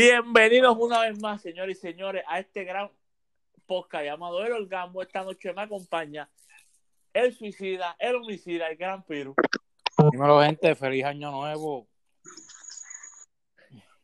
Bienvenidos 0.00 0.76
una 0.78 1.00
vez 1.00 1.20
más, 1.20 1.42
señores 1.42 1.76
y 1.76 1.80
señores, 1.80 2.22
a 2.28 2.38
este 2.38 2.62
gran 2.62 2.88
podcast 3.66 4.04
llamado 4.04 4.44
El 4.44 4.52
Orgasmo. 4.52 5.02
Esta 5.02 5.24
noche 5.24 5.52
me 5.52 5.62
acompaña 5.62 6.30
el 7.12 7.34
suicida, 7.34 7.96
el 7.98 8.14
homicida, 8.14 8.68
el 8.68 8.76
gran 8.76 9.02
Piru. 9.02 9.34
Dímelo, 10.12 10.40
gente, 10.40 10.76
feliz 10.76 11.04
año 11.04 11.32
nuevo. 11.32 11.88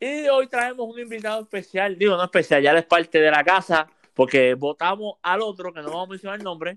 Y 0.00 0.26
hoy 0.26 0.48
traemos 0.48 0.84
un 0.92 0.98
invitado 0.98 1.42
especial, 1.42 1.96
digo, 1.96 2.16
no 2.16 2.24
especial, 2.24 2.60
ya 2.60 2.72
es 2.72 2.86
parte 2.86 3.20
de 3.20 3.30
la 3.30 3.44
casa, 3.44 3.86
porque 4.14 4.54
votamos 4.54 5.18
al 5.22 5.42
otro, 5.42 5.72
que 5.72 5.80
no 5.80 5.90
vamos 5.90 6.08
a 6.08 6.10
mencionar 6.10 6.38
el 6.40 6.44
nombre, 6.44 6.74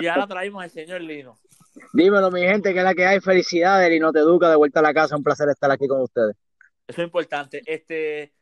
y 0.00 0.06
ahora 0.06 0.26
traemos 0.26 0.62
al 0.62 0.70
señor 0.70 1.02
Lino. 1.02 1.36
Dímelo, 1.92 2.30
mi 2.30 2.40
gente, 2.40 2.72
que 2.72 2.78
es 2.78 2.84
la 2.84 2.94
que 2.94 3.04
hay. 3.04 3.20
Felicidades, 3.20 3.90
Lino 3.90 4.10
Te 4.10 4.20
Educa, 4.20 4.48
de 4.48 4.56
vuelta 4.56 4.80
a 4.80 4.82
la 4.82 4.94
casa. 4.94 5.18
Un 5.18 5.22
placer 5.22 5.50
estar 5.50 5.70
aquí 5.70 5.86
con 5.86 6.00
ustedes. 6.00 6.34
Eso 6.86 7.00
es 7.00 7.06
importante. 7.06 7.62
Este, 7.66 8.32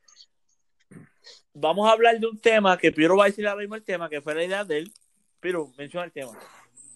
vamos 1.52 1.88
a 1.88 1.92
hablar 1.92 2.18
de 2.18 2.26
un 2.26 2.38
tema 2.38 2.76
que 2.78 2.92
Piero 2.92 3.16
va 3.16 3.24
a 3.24 3.26
decir 3.28 3.46
ahora 3.46 3.60
mismo 3.60 3.74
el 3.74 3.84
tema, 3.84 4.08
que 4.08 4.20
fue 4.20 4.34
la 4.34 4.44
idea 4.44 4.64
de 4.64 4.78
él. 4.78 4.92
Piero, 5.40 5.72
menciona 5.76 6.04
el 6.06 6.12
tema. 6.12 6.32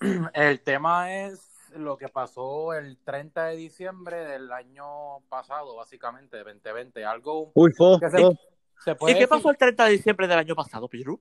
El 0.34 0.60
tema 0.60 1.14
es 1.14 1.54
lo 1.76 1.96
que 1.96 2.08
pasó 2.08 2.74
el 2.74 2.98
30 2.98 3.46
de 3.46 3.56
diciembre 3.56 4.24
del 4.24 4.52
año 4.52 5.20
pasado, 5.28 5.76
básicamente, 5.76 6.36
de 6.36 6.44
2020. 6.44 7.04
Algo 7.04 7.52
Uy, 7.54 7.72
fo, 7.72 7.98
que 7.98 8.10
se, 8.10 8.18
fo. 8.18 8.38
se 8.84 8.94
puede 8.94 9.14
¿Y 9.14 9.18
qué 9.18 9.28
pasó 9.28 9.50
el 9.50 9.56
30 9.56 9.84
de 9.84 9.90
diciembre 9.92 10.26
del 10.26 10.38
año 10.38 10.54
pasado, 10.54 10.88
Piero? 10.88 11.20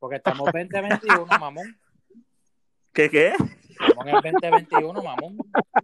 Porque 0.00 0.16
estamos 0.16 0.50
2021, 0.52 1.26
mamón. 1.38 1.78
¿Qué 2.92 3.08
qué? 3.08 3.34
Estamos 3.88 4.06
en 4.06 4.14
el 4.16 4.32
2021, 4.32 5.02
mamón. 5.02 5.38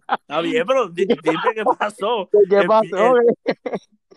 Está 0.09 0.41
bien, 0.41 0.65
pero 0.67 0.89
di- 0.89 1.07
dime 1.07 1.55
qué 1.55 1.65
pasó. 1.79 2.29
¿Qué 2.51 2.57
El- 2.59 2.67
pasó? 2.67 3.17
el- 3.17 3.37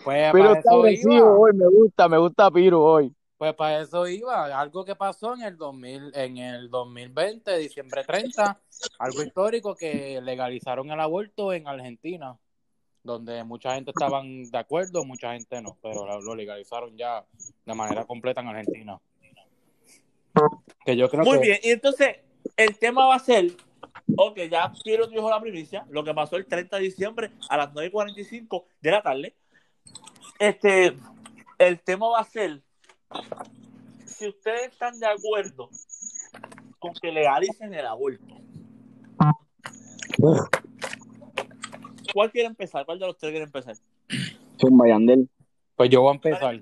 Pues 0.03 0.31
Piro 0.31 0.43
para 0.47 0.59
está 0.59 0.71
agresivo 0.73 1.13
iba. 1.15 1.37
hoy. 1.37 1.51
Me 1.53 1.67
gusta, 1.67 2.09
me 2.09 2.17
gusta 2.17 2.51
Piro 2.51 2.83
hoy. 2.83 3.13
Pues 3.37 3.53
para 3.55 3.81
eso 3.81 4.07
iba. 4.07 4.45
Algo 4.59 4.85
que 4.85 4.95
pasó 4.95 5.33
en 5.33 5.41
el 5.41 5.57
2000, 5.57 6.11
en 6.15 6.37
el 6.37 6.69
2020, 6.69 7.57
diciembre 7.57 8.03
30, 8.03 8.59
algo 8.99 9.23
histórico 9.23 9.75
que 9.75 10.21
legalizaron 10.21 10.91
el 10.91 10.99
aborto 10.99 11.51
en 11.51 11.67
Argentina, 11.67 12.37
donde 13.03 13.43
mucha 13.43 13.73
gente 13.73 13.89
estaban 13.91 14.43
de 14.43 14.57
acuerdo, 14.59 15.03
mucha 15.05 15.33
gente 15.33 15.59
no, 15.61 15.75
pero 15.81 16.05
lo- 16.05 16.21
lo 16.21 16.35
legalizaron 16.35 16.95
ya 16.95 17.25
de 17.65 17.73
manera 17.73 18.05
completa 18.05 18.41
en 18.41 18.47
Argentina. 18.49 18.99
Que 20.85 20.95
yo 20.95 21.09
creo 21.09 21.23
Muy 21.23 21.39
que 21.39 21.45
bien, 21.47 21.59
y 21.63 21.69
entonces 21.71 22.17
el 22.57 22.77
tema 22.77 23.05
va 23.07 23.15
a 23.15 23.19
ser, 23.19 23.51
ok, 24.17 24.37
ya 24.49 24.71
Piero 24.83 25.07
dijo 25.07 25.29
la 25.29 25.39
primicia, 25.39 25.85
lo 25.89 26.03
que 26.03 26.13
pasó 26.13 26.35
el 26.35 26.45
30 26.45 26.77
de 26.77 26.83
diciembre 26.83 27.31
a 27.49 27.57
las 27.57 27.73
9.45 27.73 28.63
de 28.81 28.91
la 28.91 29.01
tarde. 29.01 29.35
Este, 30.39 30.97
el 31.57 31.79
tema 31.81 32.09
va 32.09 32.19
a 32.19 32.23
ser, 32.23 32.61
si 34.05 34.27
ustedes 34.27 34.71
están 34.71 34.99
de 34.99 35.07
acuerdo 35.07 35.69
con 36.79 36.93
que 36.93 37.11
legalicen 37.11 37.73
el 37.73 37.85
aborto. 37.85 38.41
¿Cuál 42.13 42.31
quiere 42.31 42.47
empezar? 42.47 42.85
¿Cuál 42.85 42.99
de 42.99 43.07
los 43.07 43.17
tres 43.17 43.31
quiere 43.31 43.45
empezar? 43.45 43.75
Zumba, 44.59 44.87
Yandel. 44.87 45.29
pues 45.75 45.89
yo 45.89 46.01
voy 46.01 46.11
a 46.11 46.15
empezar. 46.15 46.59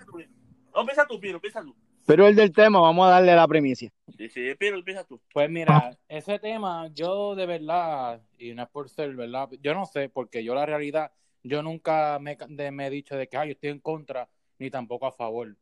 No, 0.73 0.81
empieza 0.81 1.08
tú, 1.08 1.20
Piero, 1.20 1.38
empieza 1.38 1.61
tú. 1.61 1.75
Pero 2.09 2.25
el 2.27 2.35
del 2.35 2.52
tema, 2.52 2.79
vamos 2.79 3.05
a 3.05 3.11
darle 3.11 3.35
la 3.35 3.47
primicia. 3.47 3.91
Sí, 4.17 4.29
sí, 4.29 4.55
Piero, 4.55 4.77
empieza 4.77 5.03
tú. 5.03 5.21
Pues 5.31 5.47
mira, 5.47 5.95
ese 6.07 6.39
tema, 6.39 6.89
yo 6.91 7.35
de 7.35 7.45
verdad, 7.45 8.19
y 8.39 8.52
no 8.55 8.63
es 8.63 8.69
por 8.69 8.89
ser 8.89 9.15
verdad, 9.15 9.47
yo 9.61 9.75
no 9.75 9.85
sé, 9.85 10.09
porque 10.09 10.43
yo 10.43 10.55
la 10.55 10.65
realidad, 10.65 11.11
yo 11.43 11.61
nunca 11.61 12.17
me, 12.17 12.35
de- 12.47 12.71
me 12.71 12.87
he 12.87 12.89
dicho 12.89 13.15
de 13.15 13.27
que 13.27 13.37
"Ay, 13.37 13.49
yo 13.49 13.52
estoy 13.52 13.69
en 13.69 13.80
contra, 13.80 14.27
ni 14.57 14.71
tampoco 14.71 15.05
a 15.05 15.11
favor, 15.11 15.55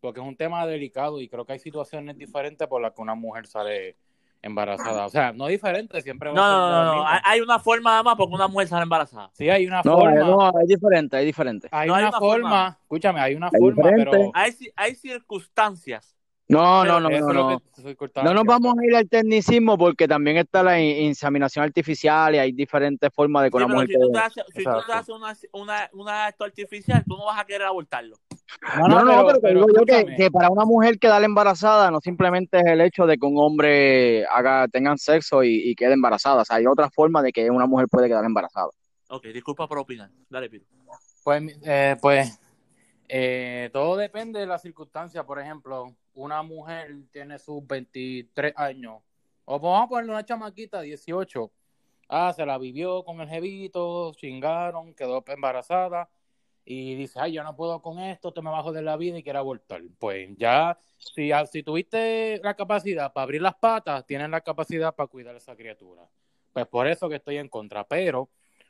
porque 0.00 0.18
es 0.18 0.26
un 0.26 0.34
tema 0.36 0.66
delicado 0.66 1.20
y 1.20 1.28
creo 1.28 1.44
que 1.46 1.52
hay 1.52 1.60
situaciones 1.60 2.18
diferentes 2.18 2.66
por 2.66 2.82
las 2.82 2.94
que 2.94 3.00
una 3.00 3.14
mujer 3.14 3.46
sale 3.46 3.94
embarazada. 4.42 5.06
O 5.06 5.08
sea, 5.08 5.32
no 5.32 5.46
diferente, 5.46 6.00
siempre 6.02 6.28
va 6.30 6.34
No, 6.34 6.42
a 6.42 6.44
ser 6.44 6.56
no, 6.56 6.84
no, 6.84 6.94
no, 6.96 7.08
hay, 7.08 7.20
hay 7.24 7.40
una 7.40 7.58
forma 7.58 7.90
nada 7.90 8.02
más 8.02 8.16
porque 8.16 8.34
una 8.34 8.48
mujer 8.48 8.68
sale 8.68 8.82
embarazada. 8.82 9.30
Sí, 9.32 9.48
hay 9.48 9.66
una 9.66 9.82
No, 9.82 9.94
forma, 9.94 10.14
no, 10.14 10.60
es 10.60 10.68
diferente, 10.68 11.18
es 11.18 11.24
diferente. 11.24 11.68
hay, 11.70 11.88
no 11.88 11.94
hay 11.94 12.02
una, 12.02 12.10
una 12.10 12.18
forma, 12.18 12.40
forma. 12.48 12.78
escúchame, 12.82 13.20
hay 13.20 13.34
una 13.34 13.48
Es 13.48 13.58
forma, 13.58 13.88
diferente. 13.90 14.10
pero 14.10 14.30
Hay, 14.34 14.56
hay 14.76 14.94
circunstancias. 14.94 16.16
No, 16.48 16.84
no, 16.84 17.00
no, 17.00 17.08
no, 17.08 17.32
no. 17.32 17.62
No 18.16 18.34
nos 18.34 18.44
vamos 18.44 18.74
a 18.78 18.84
ir 18.84 18.94
al 18.94 19.08
tecnicismo 19.08 19.78
porque 19.78 20.06
también 20.06 20.36
está 20.36 20.62
la 20.62 20.78
in- 20.78 21.06
inseminación 21.06 21.64
artificial 21.64 22.34
y 22.34 22.38
hay 22.38 22.52
diferentes 22.52 23.10
formas 23.14 23.44
de 23.44 23.50
que 23.50 23.56
Sí, 23.56 23.64
una 23.64 23.66
pero 23.68 23.80
mujer 23.80 23.88
si 23.88 24.00
tú 24.00 24.12
te 24.12 24.18
haces, 24.18 24.44
si 24.54 24.64
haces 24.66 25.08
una, 25.14 25.36
una, 25.52 25.90
una 25.94 26.26
acto 26.26 26.44
artificial, 26.44 27.04
tú 27.06 27.16
no 27.16 27.24
vas 27.24 27.40
a 27.40 27.44
querer 27.46 27.66
abortarlo. 27.66 28.16
No, 28.78 28.88
No, 28.88 29.04
no, 29.04 29.26
pero, 29.26 29.38
te 29.40 29.48
digo 29.54 29.66
yo 29.74 29.84
que, 29.84 30.30
para 30.30 30.50
una 30.50 30.64
mujer 30.64 30.98
quedar 30.98 31.22
embarazada 31.24 31.90
no 31.90 32.00
simplemente 32.00 32.58
es 32.58 32.66
el 32.66 32.80
hecho 32.80 33.06
de 33.06 33.18
que 33.18 33.26
un 33.26 33.38
hombre 33.38 34.24
haga, 34.26 34.68
tengan 34.68 34.98
sexo 34.98 35.42
y, 35.42 35.70
y 35.70 35.74
quede 35.74 35.94
embarazada. 35.94 36.42
O 36.42 36.44
sea, 36.44 36.56
hay 36.56 36.66
otra 36.66 36.90
forma 36.90 37.22
de 37.22 37.32
que 37.32 37.50
una 37.50 37.66
mujer 37.66 37.88
puede 37.88 38.08
quedar 38.08 38.24
embarazada. 38.24 38.68
Ok, 39.08 39.24
disculpa 39.26 39.66
por 39.68 39.78
opinar. 39.78 40.10
Dale, 40.28 40.48
Piro. 40.48 40.64
Pues, 41.22 41.42
eh, 41.62 41.96
pues 42.00 42.40
eh, 43.08 43.68
todo 43.72 43.96
depende 43.96 44.40
de 44.40 44.46
la 44.46 44.58
circunstancia. 44.58 45.24
Por 45.24 45.38
ejemplo, 45.38 45.94
una 46.14 46.42
mujer 46.42 46.94
tiene 47.10 47.38
sus 47.38 47.66
23 47.66 48.54
años, 48.56 49.02
o 49.44 49.60
vamos 49.60 49.84
a 49.84 49.88
ponerle 49.88 50.12
una 50.12 50.24
chamaquita, 50.24 50.80
18. 50.80 51.50
Ah, 52.08 52.32
se 52.34 52.44
la 52.44 52.58
vivió 52.58 53.04
con 53.04 53.20
el 53.20 53.28
jevito, 53.28 54.12
chingaron, 54.14 54.94
quedó 54.94 55.22
embarazada 55.26 56.08
y 56.64 56.94
dice, 56.94 57.18
ay, 57.20 57.32
yo 57.32 57.42
no 57.42 57.56
puedo 57.56 57.82
con 57.82 57.98
esto, 57.98 58.32
te 58.32 58.40
me 58.40 58.50
bajo 58.50 58.72
de 58.72 58.82
la 58.82 58.96
vida 58.96 59.18
y 59.18 59.22
quiero 59.22 59.40
abortar. 59.40 59.82
Pues 59.98 60.30
ya, 60.36 60.78
si, 60.98 61.30
si 61.50 61.62
tuviste 61.62 62.40
la 62.42 62.54
capacidad 62.54 63.12
para 63.12 63.24
abrir 63.24 63.42
las 63.42 63.54
patas, 63.54 64.06
tienes 64.06 64.30
la 64.30 64.40
capacidad 64.40 64.94
para 64.94 65.08
cuidar 65.08 65.34
a 65.34 65.38
esa 65.38 65.56
criatura. 65.56 66.08
Pues 66.52 66.66
por 66.66 66.86
eso 66.86 67.08
que 67.08 67.16
estoy 67.16 67.38
en 67.38 67.48
contra. 67.48 67.84
Pero 67.84 68.28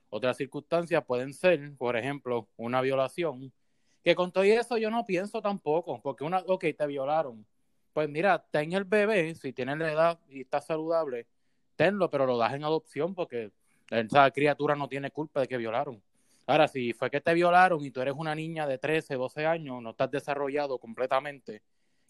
otras 0.08 0.36
circunstancias 0.36 1.04
pueden 1.04 1.34
ser, 1.34 1.74
por 1.76 1.96
ejemplo, 1.96 2.48
una 2.56 2.80
violación. 2.80 3.52
Que 4.02 4.14
con 4.14 4.32
todo 4.32 4.44
eso 4.44 4.78
yo 4.78 4.90
no 4.90 5.04
pienso 5.04 5.40
tampoco, 5.40 6.00
porque 6.02 6.24
una, 6.24 6.38
ok, 6.38 6.64
te 6.76 6.86
violaron. 6.86 7.46
Pues 7.92 8.08
mira, 8.08 8.44
ten 8.50 8.72
el 8.72 8.84
bebé, 8.84 9.34
si 9.34 9.52
tienes 9.52 9.78
la 9.78 9.92
edad 9.92 10.20
y 10.28 10.40
está 10.40 10.60
saludable, 10.60 11.26
tenlo, 11.76 12.10
pero 12.10 12.26
lo 12.26 12.38
das 12.38 12.54
en 12.54 12.64
adopción 12.64 13.14
porque 13.14 13.52
esa 13.90 14.30
criatura 14.30 14.74
no 14.74 14.88
tiene 14.88 15.10
culpa 15.10 15.40
de 15.40 15.48
que 15.48 15.58
violaron. 15.58 16.02
Ahora, 16.46 16.68
si 16.68 16.92
fue 16.92 17.10
que 17.10 17.20
te 17.20 17.34
violaron 17.34 17.84
y 17.84 17.90
tú 17.90 18.00
eres 18.00 18.14
una 18.16 18.34
niña 18.34 18.66
de 18.66 18.78
13, 18.78 19.14
12 19.14 19.46
años, 19.46 19.82
no 19.82 19.90
estás 19.90 20.10
desarrollado 20.10 20.78
completamente, 20.78 21.62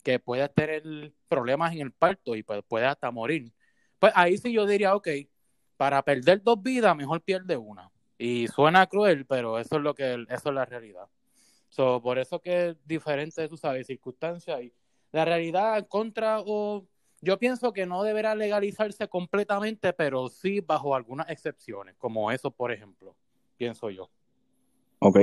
que 0.03 0.19
puedes 0.19 0.53
tener 0.55 1.13
problemas 1.29 1.73
en 1.73 1.81
el 1.81 1.93
parto 1.93 2.35
y 2.35 2.43
pues, 2.43 2.63
puedes 2.67 2.89
hasta 2.89 3.11
morir, 3.11 3.53
pues 3.99 4.13
ahí 4.17 4.37
sí 4.37 4.53
yo 4.53 4.67
diría, 4.67 4.95
ok, 4.95 5.09
para 5.77 6.03
perder 6.03 6.43
dos 6.43 6.63
vidas, 6.63 6.97
mejor 6.97 7.21
pierde 7.23 7.57
una. 7.57 7.91
Y 8.19 8.49
suena 8.49 8.87
cruel, 8.87 9.27
pero 9.27 9.59
eso 9.59 9.77
es 9.77 9.83
lo 9.83 9.95
que 9.95 10.25
eso 10.29 10.49
es 10.49 10.55
la 10.55 10.65
realidad. 10.65 11.09
So, 11.69 12.01
por 12.03 12.19
eso 12.19 12.41
que 12.41 12.71
es 12.71 12.77
diferente, 12.87 13.49
tú 13.49 13.57
sabes, 13.57 13.87
circunstancias 13.87 14.63
y 14.63 14.73
la 15.13 15.25
realidad 15.25 15.87
contra 15.89 16.41
o 16.41 16.87
yo 17.21 17.39
pienso 17.39 17.73
que 17.73 17.87
no 17.87 18.03
deberá 18.03 18.35
legalizarse 18.35 19.09
completamente, 19.09 19.93
pero 19.93 20.29
sí 20.29 20.61
bajo 20.61 20.95
algunas 20.95 21.31
excepciones, 21.31 21.95
como 21.97 22.31
eso, 22.33 22.51
por 22.51 22.73
ejemplo, 22.73 23.17
pienso 23.57 23.91
yo. 23.91 24.11
Ok. 25.05 25.19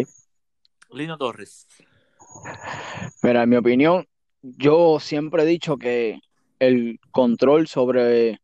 Lino 0.92 1.18
Torres. 1.18 1.68
Mira, 3.24 3.44
en 3.44 3.50
mi 3.50 3.56
opinión, 3.56 4.06
yo 4.42 5.00
siempre 5.00 5.44
he 5.44 5.46
dicho 5.46 5.78
que 5.78 6.20
el 6.60 7.00
control 7.12 7.68
sobre, 7.68 8.34
o 8.34 8.38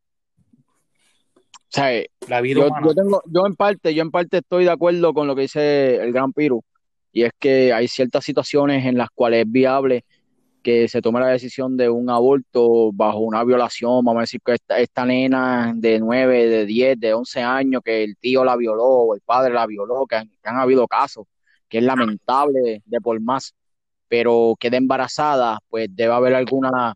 sea, 1.67 1.89
La 2.29 2.39
vida 2.39 2.61
yo, 2.61 2.67
humana. 2.67 2.87
yo 2.87 2.93
tengo, 2.93 3.21
yo 3.25 3.45
en 3.45 3.55
parte, 3.55 3.93
yo 3.93 4.01
en 4.01 4.11
parte 4.11 4.37
estoy 4.37 4.63
de 4.63 4.71
acuerdo 4.71 5.13
con 5.13 5.27
lo 5.27 5.35
que 5.35 5.41
dice 5.41 5.97
el 5.97 6.13
gran 6.13 6.31
Piru, 6.31 6.63
y 7.11 7.23
es 7.23 7.31
que 7.37 7.73
hay 7.73 7.89
ciertas 7.89 8.23
situaciones 8.23 8.85
en 8.85 8.97
las 8.97 9.09
cuales 9.09 9.45
es 9.45 9.51
viable 9.51 10.05
que 10.65 10.87
se 10.87 10.99
tome 10.99 11.19
la 11.19 11.27
decisión 11.27 11.77
de 11.77 11.89
un 11.89 12.09
aborto 12.09 12.91
bajo 12.91 13.19
una 13.19 13.43
violación, 13.43 14.03
vamos 14.03 14.17
a 14.17 14.21
decir 14.21 14.41
que 14.43 14.53
esta, 14.53 14.79
esta 14.79 15.05
nena 15.05 15.73
de 15.75 15.99
9, 15.99 16.47
de 16.47 16.65
10, 16.65 16.99
de 16.99 17.13
11 17.13 17.41
años, 17.43 17.83
que 17.85 18.03
el 18.03 18.17
tío 18.17 18.43
la 18.43 18.55
violó 18.55 18.83
o 18.83 19.13
el 19.13 19.21
padre 19.21 19.53
la 19.53 19.67
violó, 19.67 20.07
que 20.07 20.15
han, 20.15 20.27
que 20.27 20.49
han 20.49 20.57
habido 20.57 20.87
casos, 20.87 21.27
es 21.77 21.83
lamentable 21.83 22.81
de 22.85 23.01
por 23.01 23.19
más, 23.21 23.53
pero 24.07 24.55
queda 24.59 24.77
embarazada, 24.77 25.59
pues 25.69 25.87
debe 25.91 26.13
haber 26.13 26.35
alguna, 26.35 26.95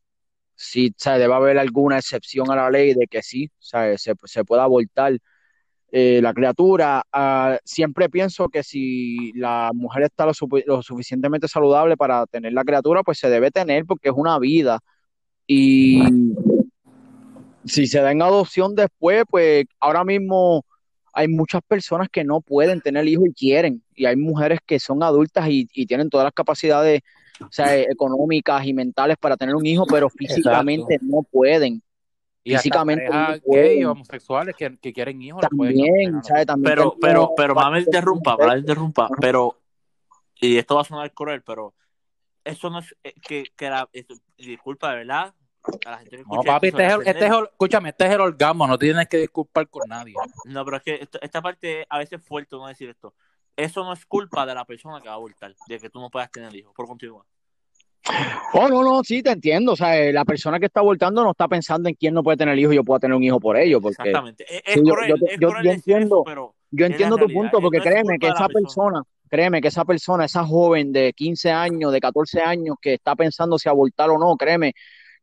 sí, 0.55 0.93
debe 1.05 1.33
haber 1.33 1.57
alguna 1.57 1.97
excepción 1.97 2.51
a 2.51 2.55
la 2.55 2.69
ley 2.71 2.93
de 2.93 3.07
que 3.07 3.21
sí, 3.23 3.49
se, 3.59 3.97
se 3.97 4.45
pueda 4.45 4.63
abortar 4.63 5.19
eh, 5.91 6.19
la 6.21 6.33
criatura. 6.33 7.01
Ah, 7.11 7.57
siempre 7.63 8.09
pienso 8.09 8.47
que 8.47 8.63
si 8.63 9.31
la 9.33 9.71
mujer 9.73 10.03
está 10.03 10.25
lo, 10.25 10.33
lo 10.67 10.83
suficientemente 10.83 11.47
saludable 11.47 11.97
para 11.97 12.27
tener 12.27 12.53
la 12.53 12.63
criatura, 12.63 13.01
pues 13.01 13.17
se 13.17 13.29
debe 13.29 13.49
tener 13.49 13.85
porque 13.85 14.09
es 14.09 14.15
una 14.15 14.37
vida. 14.37 14.79
Y 15.47 16.03
si 17.65 17.87
se 17.87 18.01
da 18.01 18.11
en 18.11 18.21
adopción 18.21 18.75
después, 18.75 19.23
pues 19.29 19.65
ahora 19.79 20.03
mismo 20.03 20.63
hay 21.19 21.27
muchas 21.27 21.61
personas 21.67 22.07
que 22.09 22.23
no 22.23 22.39
pueden 22.39 22.79
tener 22.79 23.05
hijos 23.05 23.27
y 23.27 23.33
quieren, 23.33 23.83
y 23.93 24.05
hay 24.05 24.15
mujeres 24.15 24.59
que 24.65 24.79
son 24.79 25.03
adultas 25.03 25.49
y, 25.49 25.67
y 25.73 25.85
tienen 25.85 26.09
todas 26.09 26.23
las 26.23 26.33
capacidades 26.33 27.01
o 27.41 27.51
sea, 27.51 27.75
económicas 27.77 28.65
y 28.65 28.73
mentales 28.73 29.17
para 29.17 29.35
tener 29.35 29.53
un 29.53 29.65
hijo, 29.65 29.85
pero 29.85 30.09
físicamente 30.09 30.95
Exacto. 30.95 31.15
no 31.15 31.23
pueden. 31.23 31.83
Y 32.41 32.53
hasta 32.53 32.63
Físicamente 32.63 33.09
no 33.09 33.37
pueden. 33.45 33.65
gay 33.65 33.83
homosexuales 33.83 34.55
que, 34.55 34.77
que 34.77 34.93
quieren 34.93 35.21
hijos. 35.21 35.41
También, 35.41 36.13
dar, 36.13 36.23
¿sabes? 36.23 36.45
También 36.45 36.75
Pero, 36.75 36.95
pero, 36.99 37.33
pero, 37.35 37.55
mamá 37.55 37.79
interrumpa, 37.79 38.37
me 38.37 38.57
interrumpa, 38.57 39.09
pero, 39.19 39.57
y 40.39 40.57
esto 40.57 40.75
va 40.75 40.81
a 40.81 40.85
sonar 40.85 41.13
cruel, 41.13 41.41
pero 41.41 41.73
eso 42.45 42.69
no 42.69 42.79
es 42.79 42.95
eh, 43.03 43.13
que, 43.21 43.43
que 43.57 43.69
la, 43.69 43.89
disculpa, 44.37 44.91
de 44.91 44.97
verdad, 44.99 45.33
a 45.85 45.91
la 45.91 45.97
gente 45.99 46.17
que 46.17 46.23
No, 46.31 46.41
papi, 46.43 46.67
este 46.67 46.85
es, 46.85 46.93
el, 46.93 46.99
este 47.07 47.25
es 47.25 47.31
el- 47.31 47.43
escúchame, 47.51 47.89
este 47.89 48.05
es 48.05 48.11
el 48.13 48.21
orgasmo, 48.21 48.67
no 48.67 48.77
tienes 48.77 49.07
que 49.07 49.17
disculpar 49.17 49.67
con 49.69 49.87
nadie. 49.87 50.13
No, 50.45 50.65
pero 50.65 50.77
es 50.77 50.83
que 50.83 50.95
esto- 50.95 51.19
esta 51.21 51.41
parte 51.41 51.85
a 51.89 51.97
veces 51.97 52.19
es 52.19 52.25
fuerte 52.25 52.55
no 52.55 52.67
decir 52.67 52.89
esto. 52.89 53.13
Eso 53.55 53.83
no 53.83 53.91
es 53.93 54.05
culpa 54.05 54.45
de 54.45 54.55
la 54.55 54.63
persona 54.65 55.01
que 55.01 55.07
va 55.09 55.13
a 55.15 55.17
abortar, 55.17 55.53
de 55.67 55.79
que 55.79 55.89
tú 55.89 55.99
no 55.99 56.09
puedas 56.09 56.31
tener 56.31 56.55
hijos. 56.55 56.73
Por 56.75 56.87
continuar. 56.87 57.25
Oh, 58.53 58.67
no, 58.69 58.81
no, 58.83 59.03
sí, 59.03 59.21
te 59.21 59.31
entiendo. 59.31 59.73
O 59.73 59.75
sea, 59.75 59.97
eh, 59.99 60.11
la 60.13 60.25
persona 60.25 60.59
que 60.59 60.65
está 60.67 60.79
abortando 60.79 61.23
no 61.23 61.31
está 61.31 61.47
pensando 61.47 61.89
en 61.89 61.95
quién 61.95 62.13
no 62.13 62.23
puede 62.23 62.37
tener 62.37 62.57
hijos 62.57 62.73
y 62.73 62.77
yo 62.77 62.83
puedo 62.83 62.99
tener 62.99 63.15
un 63.15 63.23
hijo 63.23 63.39
por 63.39 63.57
ello, 63.57 63.79
porque 63.81 63.95
Exactamente. 63.99 64.45
Es, 64.49 64.61
es 64.65 64.73
Sí, 64.75 64.81
yo- 64.85 64.93
cruel, 64.93 65.09
yo 65.09 65.15
te- 65.17 65.33
es 65.33 65.39
yo- 65.39 65.49
cruel 65.49 65.63
yo 65.65 65.71
decir 65.71 65.93
entiendo. 65.95 66.15
eso, 66.15 66.23
pero 66.23 66.55
yo 66.71 66.85
entiendo 66.85 67.17
tu 67.17 67.27
punto, 67.27 67.59
porque 67.61 67.77
no 67.79 67.83
créeme 67.83 68.17
que 68.17 68.27
esa 68.27 68.47
persona. 68.47 69.01
persona, 69.01 69.03
créeme 69.29 69.61
que 69.61 69.67
esa 69.67 69.85
persona, 69.85 70.25
esa 70.25 70.43
joven 70.45 70.91
de 70.91 71.13
15 71.13 71.51
años, 71.51 71.91
de 71.91 71.99
14 71.99 72.41
años 72.41 72.77
que 72.81 72.95
está 72.95 73.15
pensando 73.15 73.59
si 73.59 73.69
abortar 73.69 74.09
o 74.09 74.17
no, 74.17 74.35
créeme 74.37 74.73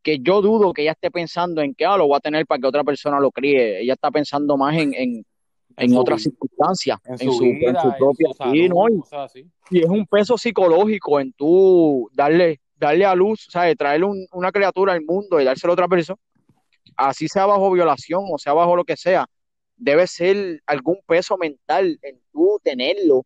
que 0.07 0.21
yo 0.21 0.41
dudo 0.41 0.73
que 0.73 0.83
ella 0.83 0.93
esté 0.93 1.11
pensando 1.11 1.61
en 1.63 1.75
que 1.75 1.85
ah, 1.85 1.97
lo 1.97 2.07
voy 2.07 2.17
a 2.17 2.21
tener 2.21 2.47
para 2.47 2.61
que 2.61 2.67
otra 2.69 2.85
persona 2.85 3.19
lo 3.19 3.33
críe. 3.33 3.81
Ella 3.81 3.95
está 3.95 4.09
pensando 4.13 4.57
más 4.57 4.77
en, 4.77 4.95
en, 4.95 5.27
en 5.77 5.97
otras 5.97 6.23
circunstancias, 6.23 7.01
en 7.05 7.19
su 7.19 7.33
su, 7.33 7.45
en 7.45 7.59
vida, 7.59 7.83
su 7.83 7.89
propia 7.99 8.29
su 8.29 8.35
sí, 8.53 8.69
¿no? 8.69 8.77
salud, 8.85 9.05
Y, 9.11 9.15
así. 9.17 9.47
y 9.69 9.79
es 9.81 9.89
un 9.89 10.07
peso 10.07 10.39
psicológico 10.39 11.19
en 11.19 11.33
tú 11.33 12.09
darle, 12.13 12.61
darle 12.77 13.05
a 13.05 13.17
luz, 13.17 13.49
¿sabes? 13.51 13.77
Traerle 13.77 14.07
un- 14.07 14.27
una 14.33 14.53
criatura 14.53 14.93
al 14.93 15.03
mundo 15.03 15.41
y 15.41 15.45
dársela 15.45 15.73
a 15.73 15.75
otra 15.75 15.89
persona, 15.89 16.21
así 16.97 17.27
sea 17.27 17.47
bajo 17.47 17.69
violación 17.73 18.23
o 18.33 18.39
sea 18.39 18.53
bajo 18.53 18.77
lo 18.77 18.85
que 18.85 18.97
sea, 18.97 19.27
debe 19.77 20.07
ser 20.07 20.63
algún 20.67 20.99
peso 21.05 21.37
mental 21.37 21.99
en 22.01 22.21
tú 22.33 22.61
tenerlo, 22.63 23.25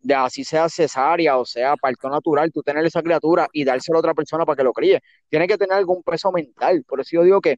de 0.00 0.14
así 0.14 0.44
sea 0.44 0.68
cesárea 0.68 1.38
o 1.38 1.44
sea 1.44 1.76
parto 1.76 2.08
natural, 2.08 2.52
tú 2.52 2.62
tener 2.62 2.84
esa 2.84 3.02
criatura 3.02 3.48
y 3.52 3.64
dársela 3.64 3.98
a 3.98 4.00
otra 4.00 4.14
persona 4.14 4.44
para 4.46 4.56
que 4.56 4.64
lo 4.64 4.72
críe. 4.72 5.00
Tiene 5.28 5.46
que 5.46 5.58
tener 5.58 5.76
algún 5.76 6.02
peso 6.02 6.30
mental. 6.32 6.84
Por 6.86 7.00
eso 7.00 7.10
yo 7.12 7.22
digo 7.22 7.40
que 7.40 7.56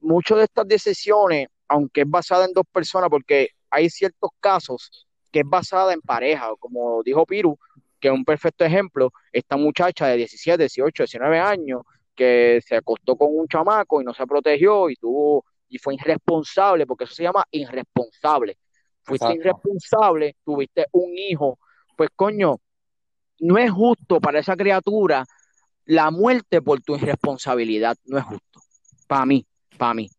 muchas 0.00 0.38
de 0.38 0.44
estas 0.44 0.66
decisiones, 0.68 1.48
aunque 1.68 2.02
es 2.02 2.10
basada 2.10 2.44
en 2.44 2.52
dos 2.52 2.64
personas, 2.70 3.10
porque 3.10 3.48
hay 3.70 3.88
ciertos 3.90 4.30
casos 4.40 5.06
que 5.30 5.40
es 5.40 5.46
basada 5.48 5.92
en 5.92 6.00
pareja, 6.02 6.50
como 6.58 7.02
dijo 7.02 7.24
Piru, 7.24 7.58
que 7.98 8.08
es 8.08 8.14
un 8.14 8.24
perfecto 8.24 8.64
ejemplo, 8.64 9.10
esta 9.32 9.56
muchacha 9.56 10.08
de 10.08 10.16
17, 10.16 10.64
18, 10.64 11.04
19 11.04 11.38
años, 11.38 11.82
que 12.14 12.60
se 12.66 12.76
acostó 12.76 13.16
con 13.16 13.28
un 13.30 13.48
chamaco 13.48 14.00
y 14.00 14.04
no 14.04 14.12
se 14.12 14.26
protegió 14.26 14.90
y 14.90 14.96
tuvo, 14.96 15.44
y 15.68 15.78
fue 15.78 15.94
irresponsable, 15.94 16.86
porque 16.86 17.04
eso 17.04 17.14
se 17.14 17.22
llama 17.22 17.44
irresponsable. 17.50 18.58
Fuiste 19.02 19.26
Exacto. 19.26 19.40
irresponsable, 19.40 20.36
tuviste 20.44 20.86
un 20.92 21.16
hijo, 21.16 21.58
pues 22.02 22.10
coño, 22.16 22.56
no 23.38 23.58
es 23.58 23.70
justo 23.70 24.20
para 24.20 24.40
esa 24.40 24.56
criatura 24.56 25.24
la 25.84 26.10
muerte 26.10 26.60
por 26.60 26.80
tu 26.80 26.96
irresponsabilidad, 26.96 27.96
no 28.06 28.18
es 28.18 28.24
justo. 28.24 28.60
Para 29.06 29.24
mí, 29.24 29.46
para 29.78 29.94
mí. 29.94 30.10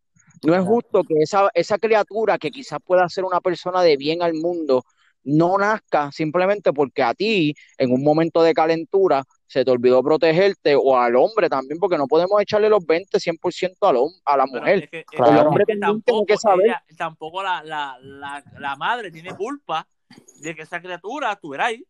No 0.46 0.54
es 0.54 0.62
justo 0.64 1.02
que 1.04 1.14
esa, 1.20 1.50
esa 1.52 1.76
criatura 1.76 2.38
que 2.38 2.50
quizás 2.50 2.78
pueda 2.82 3.06
ser 3.10 3.24
una 3.24 3.42
persona 3.42 3.82
de 3.82 3.98
bien 3.98 4.22
al 4.22 4.32
mundo 4.32 4.82
no 5.24 5.58
nazca 5.58 6.10
simplemente 6.10 6.72
porque 6.72 7.02
a 7.02 7.12
ti, 7.12 7.54
en 7.76 7.92
un 7.92 8.02
momento 8.02 8.42
de 8.42 8.54
calentura, 8.54 9.22
se 9.46 9.62
te 9.64 9.70
olvidó 9.70 10.02
protegerte, 10.02 10.74
o 10.74 10.98
al 10.98 11.16
hombre 11.16 11.48
también, 11.50 11.78
porque 11.78 11.98
no 11.98 12.06
podemos 12.06 12.40
echarle 12.40 12.68
los 12.70 12.84
20, 12.86 13.18
100% 13.20 13.86
al 13.88 13.96
a 14.24 14.36
la 14.38 14.46
mujer. 14.46 14.84
es 14.84 14.90
que, 14.90 14.98
es 15.00 15.04
Claro. 15.06 15.32
que- 15.32 15.40
El 15.40 15.46
hombre 15.46 15.64
tiene 15.66 15.80
tampoco, 15.82 16.24
que 16.26 16.36
saber. 16.38 16.66
ella- 16.66 16.84
tampoco 16.96 17.42
la, 17.42 17.62
la, 17.62 17.98
la, 18.00 18.42
la 18.58 18.76
madre 18.76 19.10
tiene 19.10 19.34
culpa 19.34 19.86
de 20.40 20.54
que 20.54 20.62
esa 20.62 20.80
criatura 20.80 21.32
estuviera 21.32 21.66
ahí. 21.66 21.84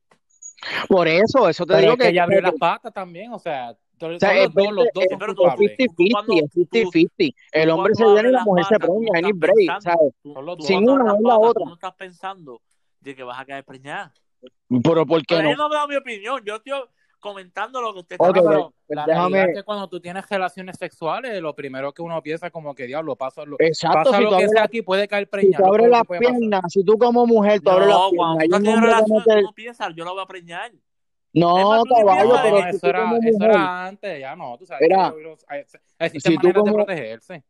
Por 0.88 1.08
eso, 1.08 1.48
eso 1.48 1.66
te 1.66 1.74
Pero 1.74 1.80
digo 1.80 1.92
es 1.94 1.98
que 1.98 2.04
que, 2.04 2.10
ella 2.10 2.22
abrió 2.24 2.38
que- 2.38 2.42
las 2.42 2.54
patas 2.54 2.92
también, 2.92 3.32
o 3.32 3.38
sea, 3.38 3.74
to- 3.98 4.06
O 4.06 4.18
sea, 4.18 4.30
son 4.30 4.38
es 4.38 4.44
los 4.44 4.54
dos, 4.54 4.72
los 4.72 4.84
dos 4.84 4.92
20, 4.94 5.10
son 5.10 5.18
pero 5.18 5.34
tú- 5.34 5.42
culpables. 5.42 5.70
tú 5.76 5.82
50-50, 5.84 6.12
cuando- 6.14 6.32
es 6.34 6.50
50-50. 6.52 7.34
El 7.52 7.70
hombre 7.70 7.94
se 7.94 8.04
viene 8.04 8.28
y 8.28 8.32
la 8.32 8.44
mujer 8.44 8.64
se 8.66 8.78
preña, 8.78 9.08
estás 9.14 9.30
break, 9.38 9.56
pensando- 9.56 9.80
¿sabes? 9.82 10.14
tú-. 10.22 10.64
Sin 10.66 10.88
una 10.88 11.12
es 11.14 11.20
la 11.20 11.38
otra. 11.38 11.62
tú 11.64 11.68
no 11.68 11.74
estás 11.74 11.94
pensando 11.94 12.62
de 13.00 13.14
que 13.14 13.22
vas 13.22 13.38
a 13.40 13.44
caer 13.44 13.64
preñada. 13.64 14.12
Pero 14.82 15.06
¿por 15.06 15.20
qué 15.26 15.36
Pero 15.36 15.42
no? 15.44 15.50
yo 15.50 15.56
no 15.56 15.68
me 15.68 15.74
da 15.76 15.86
mi 15.86 15.96
opinión, 15.96 16.42
yo 16.44 16.56
estoy 16.56 16.72
comentando 17.24 17.80
lo 17.80 17.92
que 17.94 18.00
usted 18.00 18.16
está 18.16 18.30
No, 18.30 18.38
hablando. 18.38 18.74
pero 18.86 19.00
la 19.00 19.06
déjame- 19.06 19.30
realidad 19.30 19.50
es 19.50 19.56
que 19.56 19.62
cuando 19.64 19.88
tú 19.88 19.98
tienes 19.98 20.28
relaciones 20.28 20.76
sexuales, 20.78 21.40
lo 21.40 21.54
primero 21.54 21.92
que 21.92 22.02
uno 22.02 22.22
piensa 22.22 22.50
como 22.50 22.74
que 22.74 22.86
diablo, 22.86 23.16
pasa 23.16 23.44
lo, 23.44 23.56
Exacto, 23.58 23.98
pasa 24.04 24.16
si 24.18 24.22
lo 24.24 24.28
que 24.28 24.34
abres, 24.36 24.50
sea 24.52 24.62
aquí, 24.64 24.82
puede 24.82 25.08
caer 25.08 25.24
si 25.24 25.30
preñado. 25.30 25.64
tú 25.64 25.70
abres 25.70 25.88
las 25.88 26.02
piernas, 26.06 26.60
si 26.68 26.84
tú 26.84 26.98
como 26.98 27.26
mujer, 27.26 27.60
tú 27.62 27.70
abres 27.70 27.88
las 27.88 27.96
No, 27.98 28.10
piernas 28.10 28.46
cuando 28.48 28.70
hombre 28.70 28.90
te 28.90 28.94
relaciones, 28.94 29.24
tú 29.24 29.40
no 29.42 29.52
piensas, 29.54 29.88
yo 29.96 30.04
la 30.04 30.10
voy 30.12 30.22
a 30.22 30.26
preñar. 30.26 30.72
No, 31.32 31.82
caballo, 31.88 32.34
pero 32.44 32.58
si 32.70 32.76
eso 32.76 32.86
era, 32.86 33.00
como 33.02 33.16
eso 33.16 33.26
mujer, 33.32 33.50
era 33.50 33.86
antes, 33.86 34.20
ya 34.20 34.36
no, 34.36 34.56
tú 34.56 34.66
sabes. 34.66 34.86
Que 34.86 35.64
existen 35.98 36.32
si 36.32 36.38
tú 36.38 36.46
maneras 36.46 36.54
de 36.54 36.60
como, 36.70 36.74
protegerse. 36.74 37.44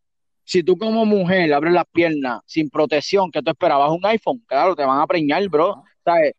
si 0.44 0.62
tú 0.62 0.78
como 0.78 1.04
mujer 1.04 1.52
abres 1.52 1.72
las 1.74 1.84
piernas 1.92 2.40
sin 2.46 2.70
protección, 2.70 3.30
¿qué 3.30 3.42
tú 3.42 3.50
esperabas? 3.50 3.90
¿Un 3.90 4.06
iPhone? 4.06 4.42
Claro, 4.46 4.74
te 4.74 4.84
van 4.84 5.00
a 5.00 5.06
preñar, 5.06 5.46
bro. 5.48 5.82
¿Sabes? 6.04 6.32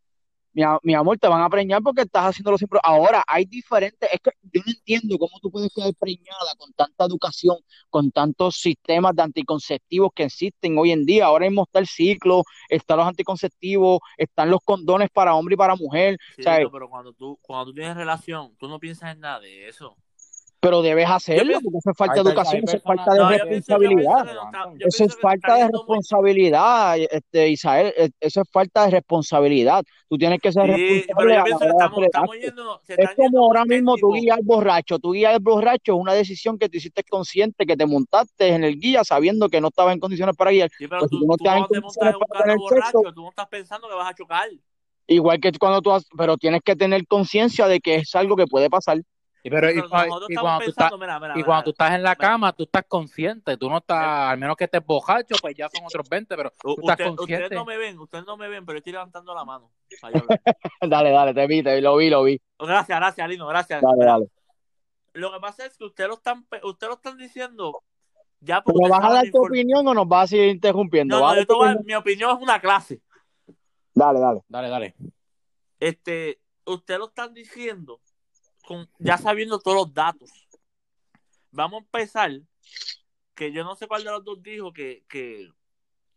Mi, 0.56 0.64
mi 0.84 0.94
amor, 0.96 1.20
te 1.20 1.28
van 1.28 1.42
a 1.44 1.50
preñar 1.50 1.82
porque 1.84 2.02
estás 2.04 2.28
haciéndolo 2.28 2.58
sin... 2.58 2.68
pro- 2.70 2.80
Ahora, 2.84 3.24
hay 3.28 3.46
diferentes... 3.46 4.10
Es 4.12 4.20
que 4.22 4.32
yo 4.44 4.62
no 4.66 4.72
entiendo 4.72 5.18
cómo 5.20 5.40
tú 5.42 5.52
puedes 5.52 5.72
quedar 5.74 5.94
preñada 6.00 6.56
con 6.58 6.72
tanta 6.74 7.06
educación, 7.06 7.58
con 7.90 8.12
tantos 8.12 8.56
sistemas 8.56 9.16
de 9.16 9.24
anticonceptivos 9.24 10.12
que 10.16 10.24
existen 10.24 10.78
hoy 10.78 10.92
en 10.92 11.06
día. 11.06 11.26
Ahora 11.26 11.46
mismo 11.48 11.64
está 11.64 11.80
el 11.80 11.88
ciclo, 11.88 12.44
están 12.70 12.98
los 12.98 13.08
anticonceptivos, 13.08 14.00
están 14.18 14.50
los 14.50 14.62
condones 14.64 15.10
para 15.12 15.36
hombre 15.36 15.56
y 15.56 15.58
para 15.58 15.76
mujer, 15.76 16.18
Sí, 16.36 16.44
pero 16.72 16.90
cuando 16.90 17.14
tú, 17.14 17.38
cuando 17.42 17.66
tú 17.68 17.74
tienes 17.74 17.96
relación, 17.98 18.56
tú 18.58 18.68
no 18.68 18.80
piensas 18.80 19.14
en 19.14 19.22
nada 19.22 19.40
de 19.42 19.68
eso. 19.70 19.98
Pero 20.66 20.82
debes 20.82 21.08
hacerlo 21.08 21.60
porque 21.64 21.78
eso 21.78 21.92
es 21.92 21.98
falta 21.98 22.16
de 22.16 22.22
educación, 22.22 22.64
eso 22.64 22.78
es 22.78 22.84
falta 22.84 23.14
de 23.14 23.38
responsabilidad. 23.38 24.28
Eso 24.80 25.04
es 25.04 25.16
falta 25.16 25.56
de 25.58 25.68
responsabilidad, 25.68 26.98
este, 26.98 27.50
Isael, 27.50 27.94
eh, 27.96 28.10
eso 28.20 28.42
es 28.42 28.50
falta 28.52 28.86
de 28.86 28.92
responsabilidad. 28.92 29.84
Tú 30.10 30.18
tienes 30.18 30.40
que 30.42 30.52
ser 30.52 30.66
responsable 30.66 32.10
Es 32.88 33.10
como 33.16 33.46
ahora 33.46 33.64
mismo 33.66 33.96
tú 33.96 34.14
guías 34.14 34.40
borracho, 34.44 34.98
tú 34.98 35.12
guías 35.12 35.40
borracho 35.40 35.94
es 35.94 36.00
una 36.00 36.14
decisión 36.14 36.58
que 36.58 36.68
tú 36.68 36.78
hiciste 36.78 37.04
consciente, 37.04 37.68
que 37.68 37.78
te 37.78 37.86
montaste 37.86 38.48
en 38.48 38.64
el 38.64 38.80
guía 38.80 39.04
sabiendo 39.04 39.50
que 39.50 39.62
no 39.62 39.68
estabas 39.68 39.94
en 39.94 40.00
condiciones 40.00 40.36
para 40.36 40.50
guiar. 40.50 40.72
Sí, 40.76 40.88
pero 40.88 41.02
Pues 41.02 41.12
si 41.12 41.18
tú, 41.18 41.22
tú 41.22 41.28
no 41.28 41.38
tú 41.38 41.44
estás 41.44 41.58
en 41.58 41.66
cuando 41.68 41.74
te 41.76 41.82
montas 41.82 42.10
condiciones 42.10 42.10
en 42.10 42.16
un 42.16 42.28
para 42.28 42.44
carro 42.44 42.44
tener 42.44 42.58
sexo, 42.58 42.98
borracho, 42.98 43.14
tú 43.14 43.22
no 43.22 43.30
estás 43.30 43.48
pensando 43.50 43.88
que 43.88 43.94
vas 43.94 44.10
a 44.10 44.16
chocar. 44.16 44.50
igual 45.06 45.40
que 45.40 45.52
cuando 45.60 45.84
tú 45.84 45.92
has, 45.92 46.06
pero 46.18 46.38
tienes 46.38 46.62
que 46.66 46.76
tener 46.76 47.06
conciencia 47.06 47.68
de 47.68 47.80
que 47.82 47.98
es 47.98 48.16
algo 48.16 48.36
que 48.36 48.48
puede 48.48 48.68
pasar. 48.68 49.02
Y, 49.46 49.50
pero, 49.52 49.70
y, 49.70 49.76
cuando 49.88 50.22
tú 50.22 50.26
estás, 50.28 50.58
pensando, 50.58 50.98
mira, 50.98 51.20
mira, 51.20 51.34
y 51.34 51.36
mira, 51.36 51.46
cuando 51.46 51.64
tú 51.66 51.70
estás 51.70 51.92
en 51.94 52.02
la 52.02 52.16
mira, 52.16 52.30
cama, 52.30 52.52
tú 52.52 52.64
estás 52.64 52.84
consciente, 52.88 53.56
tú 53.58 53.70
no 53.70 53.78
estás, 53.78 54.00
mira. 54.00 54.30
al 54.32 54.40
menos 54.40 54.56
que 54.58 54.64
estés 54.64 54.84
bojacho, 54.84 55.36
pues 55.40 55.56
ya 55.56 55.70
son 55.70 55.86
otros 55.86 56.10
20, 56.10 56.36
pero 56.36 56.52
U- 56.64 56.76
tú 56.76 56.90
estás 56.90 57.12
Usted, 57.12 57.22
ustedes 57.22 57.52
no 57.52 57.64
me 57.64 57.78
ven, 57.78 58.00
ustedes 58.00 58.26
no 58.26 58.38
me 58.38 58.48
ven, 58.48 58.66
pero 58.66 58.78
yo 58.78 58.80
estoy 58.80 58.94
levantando 58.94 59.36
la 59.36 59.46
mano. 59.46 59.70
Dale, 60.82 61.12
dale, 61.12 61.36
te 61.36 61.46
vi, 61.46 61.62
te 61.62 61.76
vi, 61.76 61.82
lo 61.82 61.96
vi, 61.96 62.10
lo 62.10 62.24
vi. 62.24 62.42
Gracias, 62.58 63.00
gracias, 63.00 63.30
Lino, 63.30 63.46
gracias. 63.46 63.84
Dale, 63.84 63.98
Mira, 64.00 64.12
dale. 64.14 64.30
lo 65.14 65.32
que 65.32 65.40
pasa 65.40 65.68
es 65.68 65.78
que 65.78 65.84
ustedes 65.84 66.08
lo 66.10 66.16
están, 66.16 66.48
ustedes 66.64 66.90
lo 66.90 66.96
están 66.96 67.16
diciendo 67.16 67.84
ya 68.40 68.64
porque 68.64 68.80
¿Pero 68.82 68.96
ustedes 68.96 69.00
vas 69.00 69.12
a 69.12 69.14
dar 69.14 69.32
tu 69.32 69.46
opinión 69.46 69.88
o 69.88 69.94
nos 69.94 70.08
vas 70.08 70.24
a 70.24 70.28
seguir 70.28 70.48
interrumpiendo? 70.48 71.20
No, 71.20 71.76
mi 71.84 71.94
opinión 71.94 72.36
es 72.36 72.42
una 72.42 72.60
clase. 72.60 73.00
Dale, 73.94 74.20
dale. 74.20 74.42
Dale, 74.48 74.70
dale. 74.70 74.96
Este, 75.80 76.40
ustedes 76.66 77.00
lo 77.00 77.10
están 77.10 77.32
diciendo 77.36 78.02
con, 78.66 78.90
ya 79.00 79.18
sabiendo 79.18 79.60
todos 79.60 79.78
los 79.78 79.94
datos. 79.94 80.32
Vamos 81.52 81.82
a 81.82 81.86
empezar, 81.86 82.32
que 83.34 83.52
yo 83.52 83.64
no 83.64 83.76
sé 83.76 83.88
cuál 83.88 84.04
de 84.04 84.12
los 84.12 84.24
dos 84.24 84.42
dijo 84.42 84.74
que, 84.74 85.06
que, 85.08 85.50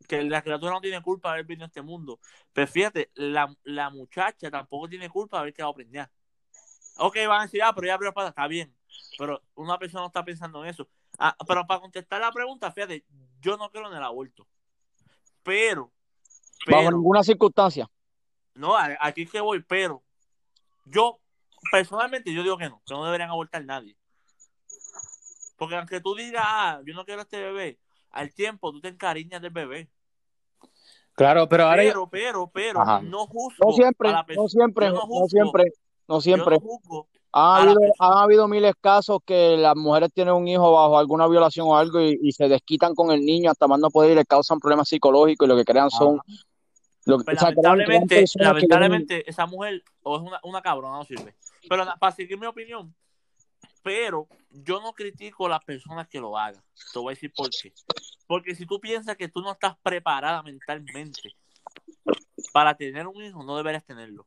que 0.08 0.22
la 0.22 0.42
criatura 0.42 0.72
no 0.72 0.80
tiene 0.80 1.02
culpa 1.02 1.28
de 1.28 1.34
haber 1.34 1.46
venido 1.46 1.64
a 1.64 1.68
este 1.68 1.82
mundo. 1.82 2.18
Pero 2.52 2.66
fíjate, 2.66 3.10
la, 3.14 3.54
la 3.64 3.90
muchacha 3.90 4.50
tampoco 4.50 4.88
tiene 4.88 5.08
culpa 5.08 5.36
de 5.36 5.40
haber 5.42 5.54
quedado 5.54 5.74
preñada. 5.74 6.10
Ok, 6.98 7.16
van 7.28 7.40
a 7.40 7.44
decir, 7.44 7.62
ah, 7.62 7.72
pero 7.74 7.86
ya 7.86 7.94
abrió 7.94 8.12
pata, 8.12 8.30
está 8.30 8.48
bien. 8.48 8.74
Pero 9.16 9.42
una 9.54 9.78
persona 9.78 10.02
no 10.02 10.08
está 10.08 10.24
pensando 10.24 10.64
en 10.64 10.70
eso. 10.70 10.88
Ah, 11.18 11.36
pero 11.46 11.66
para 11.66 11.80
contestar 11.80 12.20
la 12.20 12.32
pregunta, 12.32 12.72
fíjate, 12.72 13.04
yo 13.40 13.56
no 13.56 13.70
creo 13.70 13.88
en 13.88 13.96
el 13.96 14.02
aborto. 14.02 14.46
Pero, 15.42 15.92
Bajo 16.66 16.84
pero, 16.84 16.90
ninguna 16.90 17.22
circunstancia. 17.22 17.88
no, 18.54 18.76
aquí 18.76 19.22
es 19.22 19.30
que 19.30 19.40
voy, 19.40 19.62
pero 19.62 20.02
yo, 20.84 21.20
personalmente, 21.70 22.32
yo 22.32 22.42
digo 22.42 22.58
que 22.58 22.68
no, 22.68 22.82
que 22.86 22.94
no 22.94 23.04
deberían 23.04 23.30
abortar 23.30 23.64
nadie. 23.64 23.96
Porque 25.56 25.76
aunque 25.76 26.00
tú 26.00 26.14
digas, 26.14 26.44
ah, 26.46 26.80
yo 26.86 26.94
no 26.94 27.04
quiero 27.04 27.20
a 27.20 27.24
este 27.24 27.40
bebé, 27.40 27.78
al 28.10 28.32
tiempo 28.32 28.72
tú 28.72 28.80
te 28.80 28.88
encariñas 28.88 29.42
del 29.42 29.50
bebé. 29.50 29.90
Claro, 31.14 31.48
pero 31.48 31.64
ahora. 31.64 31.82
Pero, 31.82 32.08
pero, 32.08 32.50
pero, 32.52 32.80
Ajá. 32.80 33.02
no 33.02 33.26
juzgo. 33.26 33.66
No 33.66 33.72
siempre, 33.72 34.08
a 34.08 34.12
la 34.12 34.26
no 34.36 34.48
siempre, 34.48 34.90
no, 34.90 35.26
siempre, 35.26 35.72
no 36.06 36.20
siempre. 36.20 36.56
No 36.56 36.60
juzgo. 36.60 37.08
Han 37.32 37.62
a 37.62 37.64
la 37.64 37.70
habido, 37.72 37.92
han 37.98 38.18
habido 38.18 38.48
miles 38.48 38.72
de 38.72 38.80
casos 38.80 39.18
que 39.26 39.56
las 39.56 39.74
mujeres 39.76 40.10
tienen 40.14 40.34
un 40.34 40.46
hijo 40.46 40.72
bajo 40.72 40.96
alguna 40.96 41.26
violación 41.26 41.66
o 41.68 41.76
algo 41.76 42.00
y, 42.00 42.18
y 42.22 42.32
se 42.32 42.48
desquitan 42.48 42.94
con 42.94 43.10
el 43.10 43.24
niño 43.24 43.50
hasta 43.50 43.66
más 43.66 43.80
no 43.80 43.90
poder 43.90 44.12
y 44.12 44.14
le 44.14 44.24
causan 44.24 44.60
problemas 44.60 44.88
psicológicos 44.88 45.46
y 45.46 45.48
lo 45.48 45.56
que 45.56 45.64
crean 45.64 45.90
son... 45.90 46.20
Lo, 47.04 47.18
Pues 47.18 47.36
o 47.36 47.40
sea, 47.40 47.50
lamentablemente, 47.50 48.24
lamentablemente, 48.34 49.30
esa 49.30 49.46
mujer 49.46 49.82
o 50.02 50.16
es 50.16 50.22
una, 50.22 50.40
una 50.44 50.62
cabrona, 50.62 50.98
no 50.98 51.04
sirve. 51.04 51.34
Pero 51.68 51.84
para 51.98 52.12
seguir 52.12 52.38
mi 52.38 52.46
opinión, 52.46 52.94
pero 53.82 54.26
yo 54.50 54.80
no 54.80 54.92
critico 54.92 55.46
a 55.46 55.50
las 55.50 55.64
personas 55.64 56.08
que 56.08 56.20
lo 56.20 56.36
hagan. 56.36 56.62
Te 56.92 56.98
voy 56.98 57.12
a 57.12 57.14
decir 57.14 57.32
por 57.34 57.50
qué. 57.50 57.72
Porque 58.26 58.54
si 58.54 58.66
tú 58.66 58.80
piensas 58.80 59.16
que 59.16 59.28
tú 59.28 59.40
no 59.40 59.52
estás 59.52 59.76
preparada 59.82 60.42
mentalmente 60.42 61.34
para 62.52 62.74
tener 62.74 63.06
un 63.06 63.22
hijo, 63.22 63.42
no 63.42 63.56
deberías 63.56 63.84
tenerlo. 63.84 64.26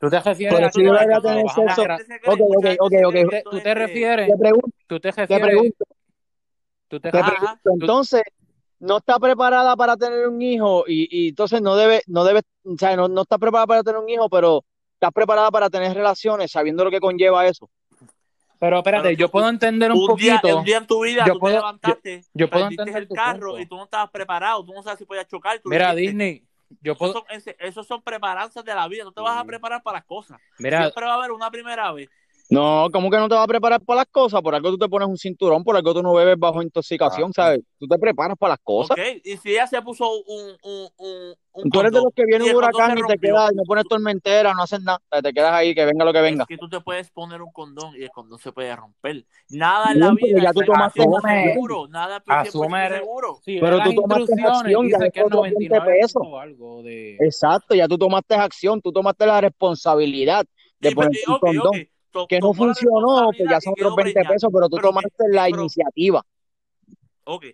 tú 0.00 0.08
te 0.10 0.20
refieres 0.20 0.54
Pero 0.56 0.66
a 0.66 0.70
si 0.70 0.78
tener 0.78 0.96
a 0.96 1.04
sexo- 1.04 1.84
cree- 1.84 2.18
Ok, 2.26 2.66
ok, 2.80 2.92
ok, 3.06 3.34
Tú 3.44 3.50
te, 3.62 3.74
refieres, 3.74 4.30
Te 4.30 4.36
pregunto, 4.36 4.76
tú 4.86 5.00
te 5.00 5.12
te 5.12 5.12
refieres, 5.12 5.46
pregunto, 5.46 5.84
tú 6.88 7.00
te 7.00 7.10
te 7.10 7.18
Ajá. 7.18 7.30
pregunto, 7.36 7.70
entonces, 7.80 8.22
no 8.80 8.98
está 8.98 9.18
preparada 9.18 9.74
para 9.76 9.96
tener 9.96 10.28
un 10.28 10.40
hijo 10.40 10.84
y, 10.86 11.08
y 11.10 11.28
entonces 11.30 11.60
no 11.62 11.74
debe, 11.76 12.02
no 12.06 12.24
debe, 12.24 12.42
o 12.64 12.76
sea, 12.78 12.94
no, 12.96 13.08
no 13.08 13.22
está 13.22 13.38
preparada 13.38 13.66
para 13.66 13.82
tener 13.82 14.00
un 14.00 14.08
hijo, 14.08 14.28
pero 14.28 14.64
está 14.98 15.10
preparada 15.12 15.50
para 15.50 15.70
tener 15.70 15.94
relaciones 15.94 16.50
sabiendo 16.50 16.84
lo 16.84 16.90
que 16.90 16.98
conlleva 17.00 17.46
eso. 17.46 17.70
Pero 18.60 18.78
espérate, 18.78 19.14
yo 19.14 19.26
tú- 19.26 19.32
puedo 19.32 19.48
entender 19.48 19.92
un 19.92 19.98
un 19.98 20.16
día, 20.16 20.40
poquito. 20.40 20.58
un 20.58 20.64
día 20.64 20.78
en 20.78 20.86
tu 20.88 21.00
vida 21.04 21.24
yo 21.24 21.34
tú 21.34 21.38
puedo- 21.38 21.54
te 21.54 21.60
levantaste, 21.60 22.24
yo 22.34 22.50
puedo 22.50 22.64
prendiste 22.66 22.82
entender 22.82 23.02
el 23.02 23.08
carro 23.16 23.50
punto. 23.50 23.60
y 23.62 23.66
tú 23.66 23.76
no 23.76 23.84
estabas 23.84 24.10
preparado, 24.10 24.64
tú 24.64 24.72
no 24.74 24.82
sabes 24.82 24.98
si 24.98 25.04
podías 25.04 25.28
chocar. 25.28 25.60
Tú 25.60 25.68
Mira. 25.70 25.94
Disney, 25.94 26.42
yo 26.82 26.92
Esos 26.94 26.98
puedo. 26.98 27.12
son, 27.12 27.54
esos 27.60 27.86
son 27.86 28.02
preparanzas 28.02 28.64
de 28.64 28.74
la 28.74 28.88
vida. 28.88 29.04
Tú 29.04 29.12
te 29.12 29.20
vas 29.20 29.38
a 29.38 29.44
preparar 29.44 29.80
para 29.84 29.98
las 29.98 30.04
cosas. 30.06 30.40
Mira, 30.58 30.80
Siempre 30.80 31.06
va 31.06 31.12
a 31.12 31.16
haber 31.18 31.30
una 31.30 31.48
primera 31.52 31.92
vez. 31.92 32.08
No, 32.50 32.88
¿cómo 32.90 33.10
que 33.10 33.18
no 33.18 33.28
te 33.28 33.34
vas 33.34 33.44
a 33.44 33.46
preparar 33.46 33.80
para 33.82 33.98
las 33.98 34.06
cosas? 34.10 34.40
Por 34.40 34.54
algo 34.54 34.70
tú 34.70 34.78
te 34.78 34.88
pones 34.88 35.06
un 35.06 35.18
cinturón, 35.18 35.62
por 35.62 35.76
algo 35.76 35.92
tú 35.92 36.02
no 36.02 36.14
bebes 36.14 36.38
bajo 36.38 36.62
intoxicación, 36.62 37.28
Ah. 37.30 37.32
¿sabes? 37.36 37.60
Tú 37.78 37.86
te 37.86 37.98
preparas 37.98 38.38
para 38.38 38.52
las 38.54 38.60
cosas. 38.64 38.96
Ok, 38.98 39.04
y 39.22 39.36
si 39.36 39.50
ella 39.50 39.66
se 39.66 39.82
puso 39.82 40.10
un, 40.10 40.56
un, 40.62 40.88
un, 40.96 41.34
un 41.52 41.70
Tú 41.70 41.80
eres 41.80 41.92
de 41.92 42.00
los 42.00 42.12
que 42.14 42.24
viene 42.24 42.44
un 42.50 42.56
huracán 42.56 42.96
y 42.96 43.02
te 43.02 43.18
quedas, 43.18 43.50
no 43.54 43.64
pones 43.64 43.84
tormentera, 43.86 44.54
no 44.54 44.62
haces 44.62 44.80
nada, 44.80 44.98
te 45.22 45.30
quedas 45.34 45.52
ahí, 45.52 45.74
que 45.74 45.84
venga 45.84 46.06
lo 46.06 46.12
que 46.14 46.22
venga. 46.22 46.44
Es 46.44 46.48
que 46.48 46.56
tú 46.56 46.70
te 46.70 46.80
puedes 46.80 47.10
poner 47.10 47.42
un 47.42 47.52
condón 47.52 47.94
y 47.94 48.04
el 48.04 48.10
condón 48.10 48.38
se 48.38 48.50
puede 48.52 48.74
romper. 48.74 49.26
Nada 49.50 49.92
en 49.92 50.00
la 50.00 50.14
pero 50.14 50.26
vida 50.26 50.42
ya 50.44 50.52
tú 50.54 50.60
tomaste 50.62 51.00
100% 51.02 51.16
acción. 51.18 51.48
seguro. 51.52 51.88
Nada 51.88 52.16
es 52.16 52.22
100% 52.24 52.48
Asume- 52.64 52.94
seguro. 52.98 53.38
sí, 53.44 53.58
Pero 53.60 53.80
tú 53.82 53.92
tomaste 53.94 54.32
acción, 54.42 54.88
ya 54.88 54.98
que 54.98 55.04
es 55.04 55.12
después 55.12 55.26
otros 55.26 55.42
20 55.42 55.68
99 55.68 55.98
pesos. 56.00 56.22
o 56.24 56.38
algo 56.38 56.82
de. 56.82 57.16
Exacto, 57.20 57.74
ya 57.74 57.86
tú 57.86 57.98
tomaste 57.98 58.34
acción, 58.36 58.80
tú 58.80 58.90
tomaste 58.90 59.26
la 59.26 59.38
responsabilidad 59.42 60.46
de 60.80 60.88
Y, 60.88 60.94
pero- 60.94 61.08
ponerte 61.08 61.18
y- 61.26 61.30
un 61.30 61.38
condón. 61.40 61.88
To- 62.10 62.26
Que 62.26 62.38
no 62.40 62.52
funcionó, 62.54 63.30
pues 63.36 63.48
ya 63.50 63.60
son 63.60 63.72
otros 63.72 63.94
20 63.96 64.12
preñada. 64.14 64.34
pesos, 64.34 64.50
pero 64.52 64.68
tú 64.68 64.76
Pero 64.76 64.88
tomaste 64.88 65.10
que- 65.18 65.34
la 65.34 65.44
pero- 65.46 65.60
iniciativa. 65.60 66.24
Ok, 67.24 67.44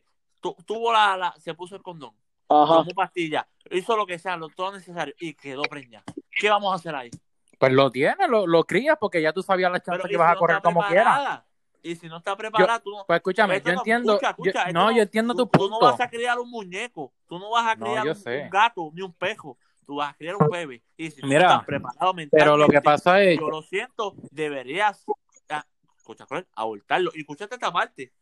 tu- 0.40 0.56
tuvo 0.64 0.92
la, 0.92 1.16
la, 1.16 1.34
se 1.38 1.54
puso 1.54 1.74
el 1.76 1.82
condón, 1.82 2.14
Ajá. 2.48 2.74
tomó 2.76 2.90
pastilla, 2.94 3.48
hizo 3.70 3.96
lo 3.96 4.06
que 4.06 4.18
sea, 4.18 4.36
lo 4.36 4.48
todo 4.48 4.72
necesario 4.72 5.14
y 5.18 5.34
quedó 5.34 5.62
preñada. 5.62 6.04
¿Qué 6.30 6.48
vamos 6.48 6.72
a 6.72 6.76
hacer 6.76 6.94
ahí? 6.94 7.10
Pues 7.58 7.72
lo 7.72 7.90
tienes, 7.90 8.28
lo, 8.28 8.46
lo 8.46 8.64
crías 8.64 8.96
porque 9.00 9.20
ya 9.22 9.32
tú 9.32 9.42
sabías 9.42 9.70
la 9.72 9.80
chance 9.80 9.98
Pero, 10.02 10.08
que 10.08 10.14
¿y 10.14 10.16
vas 10.16 10.30
si 10.30 10.36
a 10.36 10.38
correr 10.38 10.62
como 10.62 10.82
quieras. 10.86 11.42
Y 11.82 11.96
si 11.96 12.08
no 12.08 12.16
está 12.16 12.34
preparada, 12.34 12.78
tú 12.80 12.90
no. 12.92 13.04
Pues 13.06 13.18
escúchame, 13.18 13.60
yo 13.60 13.72
no- 13.72 13.78
entiendo. 13.80 14.12
escucha, 14.14 14.28
yo- 14.38 14.44
escucha, 14.44 14.62
esto 14.68 14.72
no, 14.72 14.90
yo 14.92 15.02
entiendo 15.02 15.34
tu 15.34 15.44
tú, 15.46 15.50
tú 15.50 15.58
punto. 15.58 15.80
no 15.80 15.80
vas 15.90 16.00
a 16.00 16.08
criar 16.08 16.38
un 16.38 16.50
muñeco, 16.50 17.12
tú 17.28 17.38
no 17.38 17.50
vas 17.50 17.66
a 17.72 17.76
criar 17.76 18.06
yo 18.06 18.12
un, 18.12 18.42
un 18.44 18.50
gato 18.50 18.90
ni 18.94 19.02
un 19.02 19.12
pejo, 19.12 19.58
tú 19.84 19.96
vas 19.96 20.12
a 20.12 20.16
criar 20.16 20.36
un 20.36 20.48
bebé. 20.48 20.82
Y 20.96 21.10
si 21.10 21.22
Mira, 21.22 21.40
no 21.40 21.50
estás 21.52 21.64
preparado 21.66 22.14
mentalmente, 22.14 22.36
Pero 22.36 22.56
lo 22.56 22.68
que 22.68 22.80
pasa 22.80 23.22
es. 23.22 23.38
yo 23.38 23.48
lo 23.48 23.62
siento, 23.62 24.14
deberías, 24.30 25.04
ah, 25.48 25.66
escucha, 25.96 26.26
Cruel, 26.26 26.46
abortarlo. 26.54 27.10
Y 27.14 27.20
escúchate 27.20 27.54
esta 27.54 27.72
parte. 27.72 28.12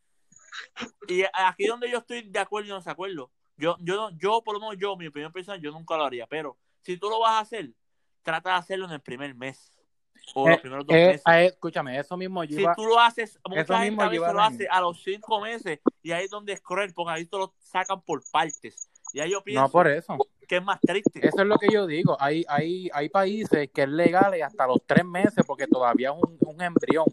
Y 1.08 1.22
aquí 1.32 1.66
donde 1.66 1.90
yo 1.90 1.98
estoy 1.98 2.22
de 2.28 2.38
acuerdo 2.38 2.66
y 2.66 2.70
no 2.70 2.80
de 2.80 2.90
acuerdo. 2.90 3.30
Yo, 3.56 3.76
yo, 3.80 4.10
yo, 4.18 4.42
por 4.42 4.54
lo 4.54 4.60
menos 4.60 4.76
yo, 4.78 4.96
mi 4.96 5.06
opinión 5.06 5.32
personal, 5.32 5.60
yo 5.60 5.70
nunca 5.70 5.96
lo 5.96 6.04
haría. 6.04 6.26
Pero 6.26 6.58
si 6.82 6.96
tú 6.96 7.08
lo 7.08 7.20
vas 7.20 7.32
a 7.32 7.38
hacer, 7.40 7.70
trata 8.22 8.50
de 8.50 8.56
hacerlo 8.56 8.86
en 8.86 8.92
el 8.92 9.00
primer 9.00 9.34
mes. 9.34 9.78
O 10.34 10.48
los 10.48 10.58
Eh, 10.58 10.60
primeros 10.60 10.86
dos 10.86 10.96
eh, 10.96 11.06
meses. 11.08 11.22
eh, 11.26 11.46
escúchame, 11.46 11.98
eso 11.98 12.16
mismo 12.16 12.44
yo 12.44 12.56
Si 12.56 12.64
tú 12.76 12.84
lo 12.86 13.00
haces, 13.00 13.40
mucha 13.48 13.62
eso 13.62 13.72
gente 13.74 13.90
mismo 13.90 14.02
a 14.02 14.08
veces 14.08 14.32
lo 14.32 14.40
a 14.40 14.46
hace 14.46 14.68
a 14.70 14.80
los 14.80 15.02
cinco 15.02 15.40
meses 15.40 15.80
y 16.00 16.12
ahí 16.12 16.24
es 16.26 16.30
donde 16.30 16.52
es 16.52 16.60
cruel, 16.60 16.92
porque 16.94 17.12
ahí 17.12 17.26
te 17.26 17.36
lo 17.36 17.54
sacan 17.58 18.00
por 18.02 18.22
partes. 18.30 18.88
Yo 19.12 19.42
pienso 19.42 19.62
No 19.62 19.68
por 19.70 19.88
eso. 19.88 20.16
que 20.48 20.56
es 20.56 20.62
más 20.64 20.80
triste. 20.80 21.26
Eso 21.26 21.40
es 21.42 21.46
lo 21.46 21.56
que 21.58 21.68
yo 21.70 21.86
digo. 21.86 22.16
Hay, 22.20 22.44
hay, 22.48 22.90
hay 22.92 23.08
países 23.08 23.70
que 23.72 23.82
es 23.82 23.88
legal 23.88 24.36
y 24.36 24.40
hasta 24.42 24.66
los 24.66 24.78
tres 24.86 25.04
meses 25.04 25.44
porque 25.46 25.66
todavía 25.66 26.10
es 26.10 26.16
un, 26.16 26.38
un 26.40 26.62
embrión. 26.62 27.04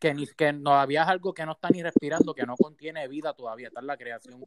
Que, 0.00 0.14
ni, 0.14 0.26
que 0.26 0.52
todavía 0.54 1.02
es 1.02 1.08
algo 1.08 1.34
que 1.34 1.44
no 1.44 1.52
está 1.52 1.68
ni 1.68 1.82
respirando, 1.82 2.32
que 2.34 2.46
no 2.46 2.56
contiene 2.56 3.06
vida 3.06 3.34
todavía, 3.34 3.68
está 3.68 3.80
en 3.80 3.86
la 3.86 3.98
creación. 3.98 4.42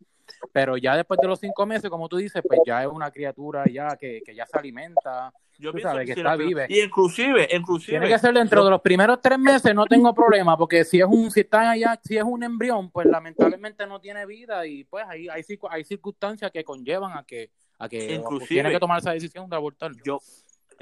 Pero 0.52 0.78
ya 0.78 0.96
después 0.98 1.20
de 1.22 1.28
los 1.28 1.40
cinco 1.40 1.66
meses, 1.68 1.92
como 1.92 2.10
tú 2.10 2.18
dices, 2.18 2.42
pues 2.48 2.60
ya 2.66 2.82
es 2.82 2.90
una 2.90 3.12
criatura 3.12 3.64
ya 3.72 3.96
que, 3.96 4.22
que 4.26 4.34
ya 4.34 4.48
se 4.48 4.58
alimenta. 4.58 5.32
Yo 5.60 5.72
tú 5.72 5.78
sabes 5.80 6.08
que 6.08 6.16
sí, 6.16 6.20
está 6.22 6.36
vive. 6.36 6.66
Y 6.68 6.82
inclusive, 6.82 7.48
inclusive. 7.52 8.00
Tiene 8.00 8.12
que 8.12 8.18
ser 8.20 8.34
dentro 8.34 8.66
de 8.66 8.72
los 8.72 8.82
primeros 8.82 9.22
tres 9.22 9.38
meses, 9.38 9.76
no 9.76 9.86
tengo 9.86 10.12
problema, 10.12 10.58
porque 10.58 10.84
si 10.84 11.00
es 11.00 11.06
un, 11.08 11.30
si 11.30 11.42
está 11.42 11.70
allá, 11.70 12.00
si 12.04 12.18
es 12.18 12.24
un 12.24 12.44
embrión, 12.44 12.90
pues 12.90 13.06
lamentablemente 13.06 13.86
no 13.86 14.02
tiene 14.02 14.26
vida 14.26 14.66
y 14.66 14.84
pues 14.86 15.06
hay, 15.08 15.30
hay, 15.30 15.44
hay 15.70 15.84
circunstancias 15.84 16.50
que 16.52 16.64
conllevan 16.64 17.16
a 17.16 17.24
que, 17.24 17.52
a 17.78 17.88
que 17.88 18.16
Inclusive- 18.16 18.48
tiene 18.48 18.72
que 18.72 18.80
tomar 18.80 18.98
esa 19.00 19.12
decisión 19.12 19.48
de 19.48 19.56
abortar. 19.56 19.92
yo, 20.04 20.20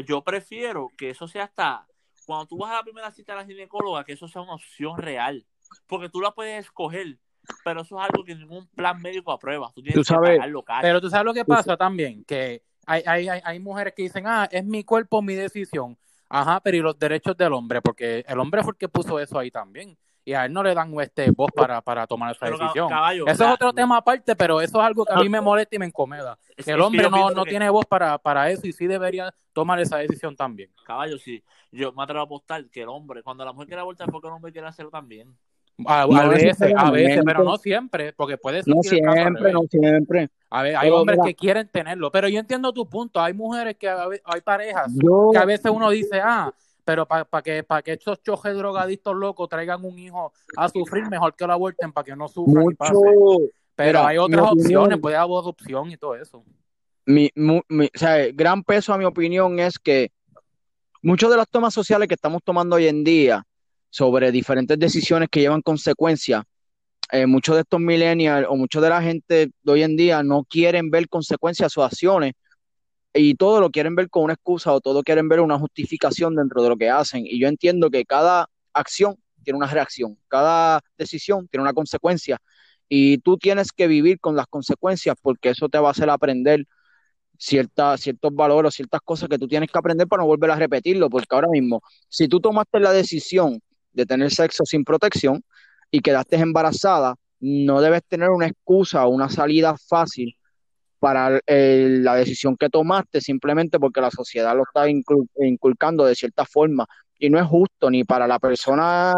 yo 0.07 0.21
prefiero 0.23 0.87
que 0.97 1.09
eso 1.09 1.27
sea 1.27 1.43
hasta 1.43 1.85
cuando 2.25 2.45
tú 2.47 2.57
vas 2.57 2.71
a 2.71 2.75
la 2.75 2.83
primera 2.83 3.11
cita 3.11 3.33
a 3.33 3.37
la 3.37 3.45
ginecóloga, 3.45 4.03
que 4.03 4.13
eso 4.13 4.27
sea 4.27 4.41
una 4.41 4.53
opción 4.55 4.97
real. 4.97 5.45
Porque 5.87 6.09
tú 6.09 6.21
la 6.21 6.31
puedes 6.31 6.65
escoger, 6.65 7.17
pero 7.63 7.81
eso 7.81 7.97
es 7.99 8.03
algo 8.09 8.23
que 8.23 8.35
ningún 8.35 8.67
plan 8.67 9.01
médico 9.01 9.31
aprueba. 9.31 9.71
Tú 9.73 9.81
tienes 9.81 9.95
Tú 9.95 10.01
que 10.01 10.05
sabes- 10.13 10.37
pagarlo 10.37 10.63
caro. 10.63 10.81
Pero 10.81 11.01
tú 11.01 11.09
sabes 11.09 11.25
lo 11.25 11.33
que 11.33 11.45
pasa 11.45 11.77
también, 11.77 12.23
que 12.25 12.63
hay, 12.85 13.03
hay, 13.05 13.29
hay, 13.29 13.41
hay 13.43 13.59
mujeres 13.59 13.93
que 13.95 14.03
dicen, 14.03 14.25
ah, 14.27 14.47
es 14.51 14.65
mi 14.65 14.83
cuerpo, 14.83 15.21
mi 15.21 15.35
decisión. 15.35 15.97
Ajá, 16.29 16.61
pero 16.61 16.77
¿y 16.77 16.79
los 16.81 16.97
derechos 16.97 17.35
del 17.35 17.51
hombre? 17.53 17.81
Porque 17.81 18.23
el 18.27 18.39
hombre 18.39 18.63
fue 18.63 18.71
el 18.71 18.77
que 18.77 18.87
puso 18.87 19.19
eso 19.19 19.37
ahí 19.37 19.51
también. 19.51 19.97
Y 20.23 20.33
a 20.33 20.45
él 20.45 20.53
no 20.53 20.61
le 20.61 20.75
dan 20.75 20.93
este 21.01 21.31
voz 21.31 21.49
para, 21.55 21.81
para 21.81 22.05
tomar 22.05 22.31
esa 22.31 22.45
Pero, 22.45 22.57
decisión. 22.59 22.87
caballo, 22.89 23.25
Eso 23.27 23.43
es 23.45 23.51
otro 23.53 23.73
tema 23.73 23.97
aparte, 23.97 24.35
pero 24.35 24.61
eso 24.61 24.79
es 24.79 24.85
algo 24.85 25.03
que 25.03 25.13
a 25.13 25.17
mí 25.17 25.29
me 25.29 25.41
molesta 25.41 25.75
y 25.75 25.79
me 25.79 25.87
incomeda. 25.87 26.37
es- 26.55 26.65
Que 26.65 26.71
el 26.71 26.81
hombre 26.81 27.09
no, 27.09 27.31
no 27.31 27.43
que- 27.43 27.49
tiene 27.49 27.69
voz 27.71 27.85
para, 27.87 28.17
para 28.19 28.49
eso 28.51 28.67
y 28.67 28.71
sí 28.73 28.85
debería 28.85 29.33
tomar 29.51 29.79
esa 29.79 29.97
decisión 29.97 30.35
también. 30.35 30.69
Caballo, 30.85 31.17
sí. 31.17 31.43
Yo 31.71 31.91
me 31.93 32.03
atrevo 32.03 32.19
a 32.19 32.23
apostar 32.25 32.63
que 32.69 32.81
el 32.83 32.89
hombre, 32.89 33.23
cuando 33.23 33.43
la 33.45 33.51
mujer 33.51 33.67
quiere 33.67 33.81
abortar, 33.81 34.09
porque 34.11 34.27
el 34.27 34.33
hombre 34.33 34.51
quiere 34.51 34.67
hacerlo 34.67 34.91
también. 34.91 35.35
A, 35.87 36.03
a 36.03 36.05
No 36.05 36.29
veces, 36.29 36.61
a 36.77 36.91
veces, 36.91 37.23
pero 37.25 37.43
no 37.43 37.57
siempre, 37.57 38.13
porque 38.13 38.37
puede 38.37 38.59
No 38.67 38.75
caso 38.75 38.77
al 38.77 38.83
siempre, 39.15 39.51
no 39.53 39.61
siempre. 39.69 40.29
A 40.51 40.61
ver, 40.61 40.75
hay 40.75 40.89
Pero 40.89 40.97
hombres 40.99 41.17
mira- 41.17 41.27
que 41.29 41.35
quieren 41.35 41.67
tenerlo, 41.69 42.11
pero 42.11 42.27
yo 42.27 42.39
entiendo 42.39 42.71
tu 42.73 42.87
punto. 42.87 43.19
Hay 43.19 43.33
mujeres 43.33 43.75
que 43.77 43.89
hay 43.89 44.41
parejas 44.41 44.91
Yo, 45.01 45.29
que 45.31 45.37
a 45.39 45.45
veces 45.45 45.71
uno 45.71 45.89
dice, 45.89 46.19
ah, 46.21 46.53
pero 46.91 47.05
para 47.07 47.41
que, 47.41 47.63
para 47.63 47.81
que 47.81 47.93
estos 47.93 48.21
chojes 48.21 48.53
drogadictos 48.53 49.15
locos 49.15 49.47
traigan 49.47 49.85
un 49.85 49.97
hijo 49.97 50.33
a 50.57 50.67
sufrir, 50.67 51.05
mejor 51.09 51.33
que 51.33 51.47
lo 51.47 51.53
aborten 51.53 51.93
para 51.93 52.03
que 52.03 52.15
no 52.17 52.25
pase. 52.25 52.43
mucho, 52.45 53.47
Pero 53.77 53.99
mira, 53.99 54.07
hay 54.07 54.17
otras 54.17 54.51
opciones, 54.51 54.99
puede 54.99 55.15
haber 55.15 55.37
adopción 55.37 55.89
y 55.89 55.95
todo 55.95 56.15
eso. 56.15 56.43
mi, 57.05 57.29
mi- 57.35 57.85
o 57.85 57.89
sea, 57.97 58.29
gran 58.33 58.61
peso 58.61 58.93
a 58.93 58.97
mi 58.97 59.05
opinión 59.05 59.57
es 59.59 59.79
que 59.79 60.11
muchas 61.01 61.29
de 61.29 61.37
las 61.37 61.47
tomas 61.47 61.73
sociales 61.73 62.09
que 62.09 62.15
estamos 62.15 62.41
tomando 62.43 62.75
hoy 62.75 62.87
en 62.87 63.05
día 63.05 63.41
sobre 63.89 64.29
diferentes 64.29 64.77
decisiones 64.77 65.29
que 65.31 65.39
llevan 65.39 65.61
consecuencias, 65.61 66.43
eh, 67.13 67.25
muchos 67.25 67.55
de 67.55 67.61
estos 67.61 67.79
millennials 67.79 68.47
o 68.49 68.57
muchos 68.57 68.83
de 68.83 68.89
la 68.89 69.01
gente 69.01 69.49
de 69.63 69.71
hoy 69.71 69.83
en 69.83 69.95
día 69.95 70.23
no 70.23 70.43
quieren 70.43 70.89
ver 70.89 71.07
consecuencias 71.07 71.67
a 71.67 71.69
sus 71.69 71.83
acciones 71.85 72.33
y 73.13 73.35
todo 73.35 73.59
lo 73.59 73.69
quieren 73.71 73.95
ver 73.95 74.09
con 74.09 74.23
una 74.23 74.33
excusa 74.33 74.71
o 74.73 74.81
todo 74.81 75.03
quieren 75.03 75.27
ver 75.29 75.41
una 75.41 75.59
justificación 75.59 76.35
dentro 76.35 76.63
de 76.63 76.69
lo 76.69 76.77
que 76.77 76.89
hacen. 76.89 77.25
Y 77.25 77.39
yo 77.39 77.47
entiendo 77.47 77.89
que 77.89 78.05
cada 78.05 78.47
acción 78.73 79.15
tiene 79.43 79.57
una 79.57 79.67
reacción, 79.67 80.17
cada 80.27 80.81
decisión 80.97 81.47
tiene 81.47 81.63
una 81.63 81.73
consecuencia 81.73 82.39
y 82.87 83.17
tú 83.19 83.37
tienes 83.37 83.71
que 83.71 83.87
vivir 83.87 84.19
con 84.19 84.35
las 84.35 84.47
consecuencias 84.47 85.15
porque 85.21 85.49
eso 85.49 85.69
te 85.69 85.79
va 85.79 85.89
a 85.89 85.91
hacer 85.91 86.09
aprender 86.09 86.65
ciertas, 87.37 88.01
ciertos 88.01 88.33
valores 88.35 88.69
o 88.69 88.71
ciertas 88.71 89.01
cosas 89.01 89.29
que 89.29 89.39
tú 89.39 89.47
tienes 89.47 89.69
que 89.71 89.79
aprender 89.79 90.07
para 90.07 90.21
no 90.23 90.27
volver 90.27 90.51
a 90.51 90.55
repetirlo, 90.55 91.09
porque 91.09 91.27
ahora 91.31 91.47
mismo, 91.49 91.81
si 92.07 92.27
tú 92.27 92.39
tomaste 92.39 92.79
la 92.79 92.93
decisión 92.93 93.61
de 93.93 94.05
tener 94.05 94.31
sexo 94.31 94.63
sin 94.65 94.83
protección 94.83 95.43
y 95.89 96.01
quedaste 96.01 96.35
embarazada, 96.37 97.15
no 97.39 97.81
debes 97.81 98.03
tener 98.07 98.29
una 98.29 98.47
excusa 98.47 99.05
o 99.07 99.09
una 99.09 99.29
salida 99.29 99.75
fácil 99.77 100.35
para 101.01 101.41
eh, 101.47 101.97
la 102.01 102.15
decisión 102.15 102.57
que 102.57 102.69
tomaste 102.69 103.21
simplemente 103.21 103.79
porque 103.79 104.01
la 104.01 104.11
sociedad 104.11 104.55
lo 104.55 104.63
está 104.63 104.87
incul- 104.87 105.27
inculcando 105.39 106.05
de 106.05 106.15
cierta 106.15 106.45
forma 106.45 106.87
y 107.19 107.29
no 107.31 107.39
es 107.39 107.45
justo 107.47 107.89
ni 107.91 108.05
para 108.05 108.27
la 108.27 108.39
persona, 108.39 109.13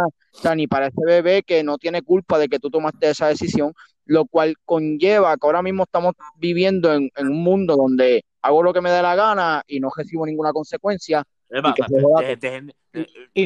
ni 0.56 0.68
para 0.68 0.88
ese 0.88 1.02
bebé 1.06 1.44
que 1.44 1.64
no 1.64 1.78
tiene 1.78 2.02
culpa 2.02 2.38
de 2.40 2.48
que 2.50 2.60
tú 2.60 2.70
tomaste 2.70 3.10
esa 3.10 3.28
decisión, 3.28 3.74
lo 4.06 4.26
cual 4.26 4.56
conlleva 4.66 5.36
que 5.38 5.46
ahora 5.48 5.62
mismo 5.62 5.84
estamos 5.84 6.14
viviendo 6.38 6.94
en, 6.94 7.10
en 7.16 7.28
un 7.28 7.44
mundo 7.44 7.76
donde 7.78 8.26
hago 8.42 8.64
lo 8.64 8.74
que 8.74 8.82
me 8.82 8.92
dé 8.92 9.02
la 9.02 9.16
gana 9.16 9.64
y 9.68 9.80
no 9.80 9.90
recibo 9.96 10.26
ninguna 10.26 10.52
consecuencia. 10.54 11.24
Es 11.54 11.62
Y 11.64 11.94
de- 11.94 12.36
de- 12.36 12.36
de- 12.36 12.76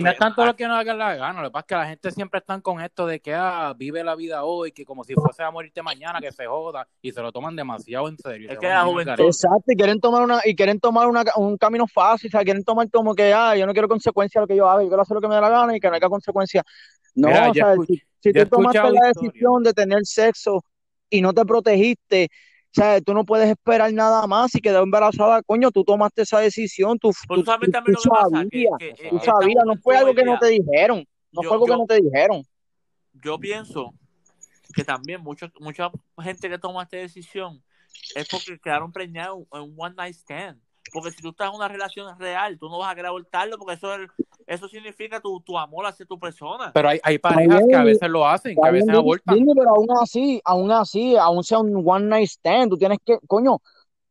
no 0.01 0.09
es 0.09 0.15
pues, 0.15 0.17
tanto 0.17 0.41
ah, 0.41 0.45
lo 0.45 0.55
que 0.55 0.65
no 0.65 0.75
hagan 0.75 0.97
la 0.97 1.15
gana, 1.17 1.41
lo 1.41 1.49
que 1.49 1.51
pasa 1.53 1.61
es 1.63 1.67
que 1.67 1.75
la 1.75 1.87
gente 1.87 2.11
siempre 2.11 2.39
están 2.39 2.61
con 2.61 2.79
esto 2.79 3.05
de 3.05 3.19
que 3.19 3.33
ah, 3.33 3.73
vive 3.77 4.01
la 4.01 4.15
vida 4.15 4.45
hoy, 4.45 4.71
que 4.71 4.85
como 4.85 5.03
si 5.03 5.13
fuese 5.13 5.43
a 5.43 5.51
morirte 5.51 5.81
mañana, 5.81 6.21
que 6.21 6.31
se 6.31 6.45
joda, 6.45 6.87
y 7.01 7.11
se 7.11 7.21
lo 7.21 7.33
toman 7.33 7.57
demasiado 7.57 8.07
en 8.07 8.17
serio. 8.17 8.49
Es 8.49 8.55
se 8.55 8.59
que 8.61 8.67
la 8.69 8.85
juventud-. 8.85 9.25
Exacto, 9.25 9.65
y 9.67 9.75
quieren 9.75 9.99
tomar 9.99 10.23
una, 10.23 10.39
y 10.45 10.55
quieren 10.55 10.79
tomar 10.79 11.07
una, 11.07 11.23
un 11.35 11.57
camino 11.57 11.85
fácil, 11.85 12.29
o 12.29 12.31
sea, 12.31 12.43
quieren 12.45 12.63
tomar 12.63 12.89
como 12.89 13.13
que, 13.13 13.33
ah, 13.33 13.57
yo 13.57 13.65
no 13.65 13.73
quiero 13.73 13.89
consecuencias 13.89 14.39
a 14.39 14.41
lo 14.41 14.47
que 14.47 14.55
yo 14.55 14.69
haga, 14.69 14.83
yo 14.83 14.87
quiero 14.87 15.01
hacer 15.01 15.15
lo 15.15 15.21
que 15.21 15.27
me 15.27 15.35
dé 15.35 15.41
la 15.41 15.49
gana 15.49 15.75
y 15.75 15.79
que 15.81 15.89
no 15.89 15.95
haya 15.95 16.07
consecuencias. 16.07 16.63
No, 17.13 17.27
Mira, 17.27 17.49
o 17.49 17.53
sea, 17.53 17.75
si, 17.85 18.01
si 18.19 18.31
tú 18.31 18.45
tomaste 18.47 18.89
la 18.89 19.07
decisión 19.07 19.63
de 19.63 19.73
tener 19.73 20.05
sexo 20.05 20.63
y 21.09 21.21
no 21.21 21.33
te 21.33 21.43
protegiste, 21.43 22.29
sea, 22.73 23.01
tú 23.01 23.13
no 23.13 23.25
puedes 23.25 23.49
esperar 23.49 23.91
nada 23.93 24.25
más 24.27 24.53
y 24.55 24.59
quedó 24.59 24.83
embarazada, 24.83 25.41
coño, 25.43 25.71
tú 25.71 25.83
tomaste 25.83 26.21
esa 26.23 26.39
decisión, 26.39 26.97
tú, 26.99 27.11
tú, 27.27 27.35
tú 27.35 27.45
sabes 27.45 27.67
tú- 27.67 27.71
también 27.71 27.95
tú 27.95 28.01
lo 28.09 28.15
que 28.15 28.19
pasa, 28.19 28.29
que, 28.29 28.67
sabías, 28.67 28.97
que 29.01 29.09
Tú 29.09 29.19
sabías, 29.19 29.65
no 29.65 29.75
fue 29.77 29.97
algo 29.97 30.13
que 30.13 30.23
no 30.23 30.37
te 30.37 30.47
dijeron, 30.47 31.05
no 31.31 31.41
yo- 31.41 31.49
fue 31.49 31.55
algo 31.55 31.65
que 31.65 31.77
no 31.77 31.85
te 31.85 31.95
dijeron. 32.01 32.43
yo 33.23 33.39
pienso 33.39 33.93
que 34.73 34.83
también 34.83 35.21
mucha, 35.21 35.51
mucha 35.59 35.89
gente 36.21 36.49
que 36.49 36.57
toma 36.59 36.83
esta 36.83 36.97
decisión 36.97 37.63
es 38.15 38.27
porque 38.27 38.59
quedaron 38.59 38.91
preñados 38.91 39.39
en 39.53 39.61
un 39.61 39.75
one 39.77 39.95
night 39.95 40.15
stand. 40.15 40.59
Porque 40.93 41.11
si 41.11 41.21
tú 41.21 41.29
estás 41.29 41.49
en 41.49 41.55
una 41.55 41.67
relación 41.67 42.17
real, 42.19 42.57
tú 42.57 42.69
no 42.69 42.77
vas 42.77 42.91
a 42.91 42.95
querer 42.95 43.07
abortarlo 43.07 43.57
porque 43.57 43.73
eso 43.73 43.93
es, 43.95 44.09
eso 44.47 44.69
significa 44.69 45.19
tu, 45.19 45.41
tu 45.41 45.57
amor 45.57 45.85
hacia 45.85 46.05
tu 46.05 46.17
persona. 46.17 46.71
Pero 46.73 46.87
hay, 46.87 46.99
hay 47.03 47.17
parejas 47.17 47.57
bien, 47.57 47.69
que 47.69 47.75
a 47.75 47.83
veces 47.83 48.09
lo 48.09 48.25
hacen, 48.25 48.55
que 48.55 48.67
a 48.67 48.71
veces 48.71 48.87
bien, 48.87 48.97
abortan. 48.97 49.35
Disney, 49.35 49.53
pero 49.53 49.69
aún 49.71 49.87
así, 50.01 50.41
aún 50.45 50.71
así, 50.71 51.17
aún 51.17 51.43
sea 51.43 51.59
un 51.59 51.83
one 51.85 52.05
night 52.05 52.29
stand, 52.29 52.69
tú 52.69 52.77
tienes 52.77 52.97
que, 53.05 53.19
coño, 53.27 53.59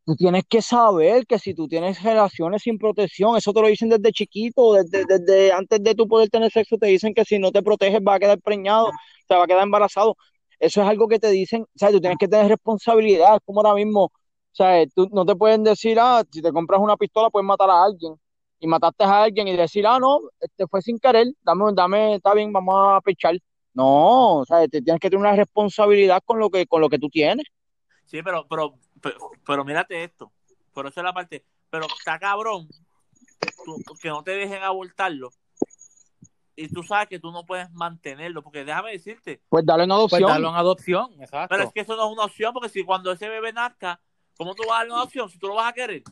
tú 0.05 0.15
tienes 0.15 0.45
que 0.47 0.61
saber 0.61 1.27
que 1.27 1.39
si 1.39 1.55
tú 1.55 1.67
tienes 1.67 2.03
relaciones 2.03 2.63
sin 2.63 2.77
protección, 2.77 3.37
eso 3.37 3.53
te 3.55 3.63
lo 3.63 3.69
dicen 3.69 3.89
desde 3.89 4.13
chiquito, 4.13 4.75
desde, 4.75 5.07
desde 5.07 5.53
antes 5.53 5.83
de 5.83 5.95
tú 5.95 6.07
poder 6.07 6.29
tener 6.29 6.53
sexo, 6.53 6.77
te 6.77 6.87
dicen 6.87 7.15
que 7.15 7.25
si 7.25 7.39
no 7.39 7.51
te 7.51 7.63
proteges 7.63 8.05
vas 8.05 8.17
a 8.17 8.21
quedar 8.21 8.39
preñado, 8.39 8.91
te 9.27 9.35
va 9.35 9.45
a 9.45 9.47
quedar 9.47 9.63
embarazado. 9.63 10.17
Eso 10.61 10.83
es 10.83 10.89
algo 10.89 11.09
que 11.09 11.19
te 11.19 11.31
dicen, 11.31 11.63
o 11.63 11.79
sea, 11.79 11.91
tú 11.91 12.01
tienes 12.01 12.19
que 12.19 12.29
tener 12.29 12.49
responsabilidad, 12.49 13.37
es 13.37 13.41
como 13.47 13.61
ahora 13.61 13.75
mismo, 13.75 14.05
o 14.05 14.13
sea, 14.53 14.87
tú 14.95 15.09
no 15.13 15.25
te 15.25 15.35
pueden 15.35 15.65
decir, 15.65 15.99
ah, 15.99 16.23
si 16.31 16.43
te 16.43 16.53
compras 16.53 16.81
una 16.81 16.97
pistola 16.99 17.31
puedes 17.31 17.47
matar 17.47 17.71
a 17.71 17.85
alguien, 17.85 18.15
y 18.59 18.67
mataste 18.67 19.05
a 19.05 19.23
alguien 19.25 19.49
y 19.49 19.57
decir, 19.57 19.87
ah, 19.87 19.99
no, 19.99 20.21
este 20.41 20.67
fue 20.67 20.81
sin 20.83 20.99
querer, 20.99 21.27
dame, 21.43 21.65
dame, 21.75 22.15
está 22.17 22.35
bien, 22.35 22.53
vamos 22.53 22.75
a 22.79 23.01
pechar. 23.01 23.37
No, 23.75 24.39
o 24.39 24.45
sea, 24.47 24.67
te 24.69 24.81
tienes 24.81 25.01
que 25.01 25.11
tener 25.11 25.21
una 25.21 25.37
responsabilidad 25.37 26.23
con 26.25 26.39
lo 26.39 26.49
que, 26.49 26.67
con 26.67 26.81
lo 26.81 26.89
que 26.89 26.99
tú 26.99 27.09
tienes. 27.11 27.45
Sí, 28.07 28.23
pero, 28.23 28.47
pero, 28.49 28.79
pero, 29.03 29.19
pero 29.47 29.65
mírate 29.65 30.03
esto. 30.05 30.33
Por 30.73 30.87
eso 30.87 31.01
es 31.01 31.05
la 31.05 31.13
parte. 31.13 31.45
Pero 31.69 31.87
está 31.87 32.19
cabrón 32.19 32.69
tú- 33.65 33.83
que 34.01 34.09
no 34.09 34.23
te 34.23 34.31
dejen 34.31 34.63
abortarlo. 34.63 35.31
Y 36.55 36.69
tú 36.69 36.83
sabes 36.83 37.09
que 37.09 37.19
tú 37.19 37.33
no 37.33 37.45
puedes 37.45 37.71
mantenerlo. 37.73 38.43
Porque 38.43 38.65
déjame 38.65 38.93
decirte, 38.93 39.43
Pues 39.51 39.67
dale 39.67 39.85
una 39.85 39.97
Pues 39.97 40.13
adopción. 40.15 40.31
darlo 40.31 40.49
en 40.49 40.55
adopción, 40.55 41.13
exacto. 41.21 41.49
pero 41.55 41.65
es 41.69 41.73
que 41.75 41.81
eso 41.81 41.97
no 41.97 42.07
es 42.07 42.13
una 42.13 42.25
opción. 42.25 42.55
Porque 42.55 42.71
si 42.71 42.83
cuando 42.83 43.13
ese 43.13 43.29
bebé 43.29 43.53
nazca, 43.53 44.01
¿cómo 44.39 44.55
tú 44.55 44.63
vas 44.67 44.77
a 44.77 44.79
darle 44.79 44.93
una 44.95 45.03
opción? 45.03 45.29
Si 45.29 45.39
tú 45.39 45.49
lo 45.49 45.55
vas 45.57 45.69
a 45.69 45.75
querer. 45.75 46.03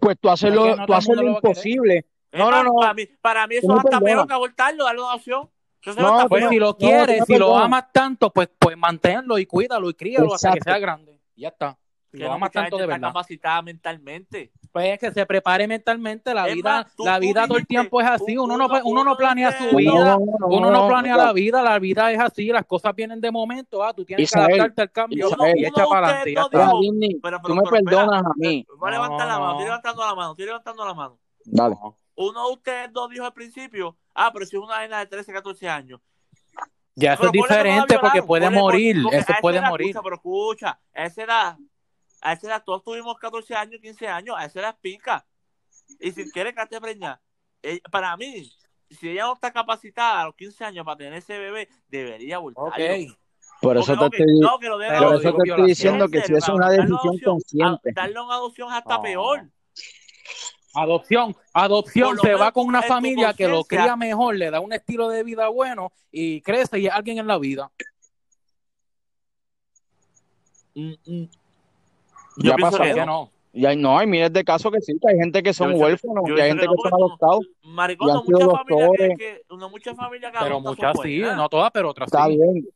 Pues 0.00 0.16
tú 0.20 0.28
haces 0.30 0.50
Es 0.50 0.54
lo, 0.54 0.76
no 0.76 0.86
tú 0.86 0.94
haces 0.94 1.16
lo 1.16 1.22
imposible. 1.22 2.06
No, 2.32 2.46
no, 2.46 2.50
para, 2.50 2.62
no. 2.64 2.74
Para 2.74 2.94
mí, 2.94 3.06
para 3.20 3.46
mí 3.46 3.56
eso 3.56 3.72
es 3.72 3.84
hasta 3.84 4.00
peor 4.00 4.26
que 4.26 4.34
abortarlo, 4.34 4.84
darle 4.84 5.00
una 5.02 5.14
opción. 5.14 5.50
No, 5.96 6.28
Pues 6.28 6.48
si 6.48 6.58
lo 6.58 6.76
quieres, 6.76 7.24
si 7.26 7.36
lo 7.36 7.56
amas 7.56 7.92
tanto, 7.92 8.30
pues, 8.30 8.48
pues 8.58 8.76
manténlo 8.76 9.38
y 9.38 9.46
cuídalo 9.46 9.90
y 9.90 9.94
críalo 9.94 10.34
hasta 10.34 10.52
que 10.52 10.60
sea 10.60 10.78
grande. 10.78 11.20
Ya 11.36 11.48
está. 11.48 11.76
Si 12.14 12.18
Que 12.18 12.24
lo 12.26 12.32
amas 12.34 12.52
tanto 12.52 12.76
de 12.78 12.86
verdad. 12.86 13.08
capacitada 13.08 13.60
mentalmente. 13.60 14.52
Pues 14.70 14.86
es 14.86 14.98
que 15.00 15.10
se 15.10 15.26
prepare 15.26 15.66
mentalmente. 15.66 16.32
La 16.32 16.46
Es 16.46 16.54
vida, 16.54 16.70
más, 16.84 16.94
tú- 16.94 17.04
la 17.04 17.16
tú 17.16 17.20
vida 17.22 17.44
todo 17.48 17.58
el 17.58 17.66
tiempo 17.66 18.00
es 18.00 18.06
así. 18.06 18.38
un- 18.38 18.44
Uno 18.52 18.56
no, 18.56 18.66
uno- 18.66 18.80
uno 18.84 19.02
no 19.04 19.16
planea 19.16 19.50
su 19.58 19.76
vida. 19.76 20.16
No, 20.16 20.46
Uno 20.46 20.70
no 20.70 20.86
planea 20.86 21.16
la 21.16 21.32
vida, 21.32 21.60
la 21.60 21.76
vida 21.80 22.12
es 22.12 22.20
así, 22.20 22.46
las 22.52 22.64
cosas 22.66 22.94
vienen 22.94 23.20
de 23.20 23.32
momento, 23.32 23.82
ah, 23.82 23.92
tú 23.92 24.04
tienes 24.04 24.30
que 24.30 24.38
adaptarte 24.38 24.82
al 24.82 24.92
cambio 24.92 25.26
Isabel. 25.26 25.54
y 25.56 25.64
Uno- 25.64 25.68
echa 25.76 25.86
para 25.88 26.06
de 26.06 26.14
adelante, 26.14 26.30
Pero, 26.34 26.44
tú 26.44 26.50
pero, 26.50 26.92
me 26.92 27.40
pero, 27.40 27.64
espera, 27.64 27.82
perdonas 27.84 28.24
a 28.26 28.32
mí. 28.36 28.64
voy 28.78 28.88
a 28.88 28.92
levantar 28.92 29.26
la 29.26 29.32
No, 29.34 29.40
mano, 29.40 29.44
no. 29.46 29.50
estoy 29.52 29.64
levantando 29.66 30.02
la 30.06 30.14
mano, 30.14 30.30
estoy 30.30 30.46
levantando 30.46 30.84
la 30.86 30.94
mano. 30.94 31.18
Dale. 31.44 31.76
Uno 32.14 32.46
de 32.46 32.52
ustedes 32.52 32.92
dos 32.92 33.10
dijo 33.10 33.24
al 33.24 33.32
principio, 33.32 33.96
ah, 34.14 34.30
pero 34.32 34.46
si 34.46 34.56
es 34.56 34.62
una 34.62 34.78
nena 34.82 35.00
de 35.00 35.06
13, 35.06 35.32
14 35.32 35.68
años. 35.68 36.00
Ya 36.94 37.14
eso 37.14 37.22
Pero 37.22 37.30
es 37.30 37.32
diferente 37.32 37.98
porque 37.98 38.22
puede 38.22 38.48
morir, 38.50 38.98
eso 39.10 39.32
puede 39.40 39.60
morir. 39.60 39.96
Pero 40.00 40.14
escucha, 40.14 40.78
a 40.94 41.04
esa 41.06 41.24
edad, 41.24 41.56
a 42.24 42.32
esa 42.32 42.46
edad 42.48 42.64
todos 42.64 42.82
tuvimos 42.82 43.18
14 43.18 43.54
años, 43.54 43.80
15 43.82 44.08
años, 44.08 44.34
a 44.38 44.46
esa 44.46 44.60
edad 44.60 44.76
pica. 44.80 45.26
Y 46.00 46.10
si 46.10 46.30
quiere 46.32 46.54
que 46.54 46.66
te 46.66 46.80
preña, 46.80 47.20
eh, 47.62 47.80
para 47.90 48.16
mí, 48.16 48.50
si 48.88 49.10
ella 49.10 49.24
no 49.24 49.34
está 49.34 49.52
capacitada 49.52 50.22
a 50.22 50.24
los 50.26 50.34
15 50.34 50.64
años 50.64 50.86
para 50.86 50.96
tener 50.96 51.14
ese 51.14 51.38
bebé, 51.38 51.68
debería 51.88 52.36
abortarlo. 52.36 52.70
Ok. 52.72 53.18
Por 53.60 53.76
eso 53.76 53.92
te 54.10 54.24
no, 54.40 54.58
que 54.58 54.68
por 54.68 55.14
eso 55.14 55.34
te 55.36 55.50
estoy 55.50 55.66
diciendo 55.66 56.08
que 56.08 56.22
si 56.22 56.34
es 56.34 56.48
una 56.48 56.70
decisión 56.70 56.98
adopción, 56.98 57.32
consciente. 57.32 57.90
a- 57.90 57.92
darle 57.94 58.20
una 58.20 58.34
adopción 58.34 58.68
es 58.70 58.74
hasta 58.74 58.96
No. 58.96 59.02
peor. 59.02 59.50
Adopción, 60.74 61.36
adopción, 61.52 62.18
se 62.18 62.34
va 62.34 62.52
con 62.52 62.66
una 62.66 62.82
familia 62.82 63.32
que 63.34 63.46
lo 63.48 63.64
cría 63.64 63.96
mejor, 63.96 64.34
le 64.36 64.50
da 64.50 64.60
un 64.60 64.72
estilo 64.72 65.08
de 65.08 65.22
vida 65.22 65.48
bueno 65.48 65.92
y 66.10 66.40
crece 66.40 66.78
y 66.80 66.86
es 66.86 66.92
alguien 66.92 67.18
en 67.18 67.26
la 67.26 67.38
vida. 67.38 67.70
Mm, 70.74 70.94
mm. 71.06 71.43
Ya 72.38 72.50
Yo 72.50 72.56
pasó. 72.58 72.78
que 72.78 72.88
¿Por 72.88 72.94
qué 72.94 73.06
no. 73.06 73.30
Y 73.56 73.66
hay, 73.66 73.76
no, 73.76 73.96
hay 73.96 74.06
miles 74.08 74.32
de 74.32 74.42
casos 74.42 74.72
que 74.72 74.80
sí, 74.80 74.98
que 75.00 75.12
hay 75.12 75.16
gente 75.18 75.40
que 75.42 75.54
son 75.54 75.70
que- 75.74 75.76
huérfanos, 75.78 76.24
yo 76.26 76.36
y 76.36 76.40
hay 76.40 76.48
gente 76.48 76.62
que 76.62 76.66
que 76.66 76.74
no, 76.74 76.74
son 76.74 76.90
porque 76.90 76.96
tú- 76.98 77.04
adoptados. 77.04 77.46
Maricón, 77.62 78.08
no 78.08 78.24
muchas 78.24 78.48
familias 78.50 78.90
que, 78.98 79.14
que, 79.16 79.42
no 79.56 79.70
muchas 79.70 79.96
familias 79.96 80.32
que 80.32 80.38
Pero 80.40 80.54
son 80.56 80.62
muchas 80.64 80.96
sí, 81.04 81.18
buenas. 81.20 81.36
no 81.36 81.48
todas, 81.48 81.70
pero 81.70 81.90
otras 81.90 82.06
Está 82.08 82.26
sí. 82.26 82.36
bien. 82.36 82.66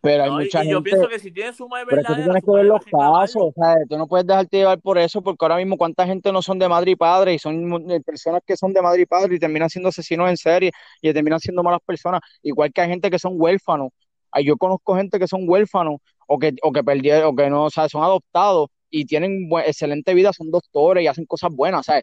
Pero 0.00 0.22
hay 0.22 0.30
No, 0.30 0.36
mucha 0.38 0.64
y 0.64 0.68
yo 0.70 0.76
gente. 0.76 0.90
pienso 0.90 1.08
que 1.08 1.18
si 1.18 1.32
tienes 1.32 1.56
su 1.56 1.68
madre 1.68 1.86
Pero 1.90 2.00
es 2.02 2.06
que 2.06 2.14
tú 2.14 2.22
tienes 2.22 2.44
que 2.44 2.50
ver 2.52 2.64
los 2.66 2.84
casos, 2.84 3.42
o 3.42 3.52
sea, 3.52 3.74
tú 3.88 3.98
no 3.98 4.06
puedes 4.06 4.24
dejarte 4.24 4.56
llevar 4.58 4.80
por 4.80 4.96
eso, 4.96 5.20
porque 5.22 5.44
ahora 5.44 5.56
mismo 5.56 5.76
cuánta 5.76 6.06
gente 6.06 6.30
no 6.30 6.40
son 6.40 6.60
de 6.60 6.68
madre 6.68 6.92
y 6.92 6.96
padre, 6.96 7.34
y 7.34 7.38
son 7.40 7.84
personas 8.06 8.40
que 8.46 8.56
son 8.56 8.72
de 8.72 8.80
madre 8.80 9.02
y 9.02 9.06
padre 9.06 9.34
y 9.34 9.38
terminan 9.40 9.68
siendo 9.68 9.88
asesinos 9.88 10.30
en 10.30 10.36
serie 10.36 10.70
y 11.02 11.12
terminan 11.12 11.40
siendo 11.40 11.64
malas 11.64 11.80
personas, 11.84 12.20
igual 12.42 12.72
que 12.72 12.80
hay 12.82 12.88
gente 12.88 13.10
que 13.10 13.18
son 13.18 13.32
huérfanos. 13.36 13.88
Ay, 14.30 14.44
Yo 14.44 14.56
conozco 14.56 14.94
gente 14.94 15.18
que 15.18 15.26
son 15.26 15.42
huérfanos 15.48 15.96
o 16.30 16.38
que, 16.38 16.54
o 16.62 16.70
que 16.72 16.84
perdieron, 16.84 17.24
o 17.32 17.34
que 17.34 17.48
no, 17.50 17.64
o 17.64 17.70
sea, 17.70 17.88
son 17.88 18.04
adoptados 18.04 18.68
y 18.90 19.04
tienen 19.06 19.48
excelente 19.66 20.14
vida, 20.14 20.32
son 20.32 20.50
doctores 20.50 21.02
y 21.02 21.06
hacen 21.08 21.26
cosas 21.26 21.50
buenas, 21.54 21.80
o 21.80 21.82
sea, 21.82 22.00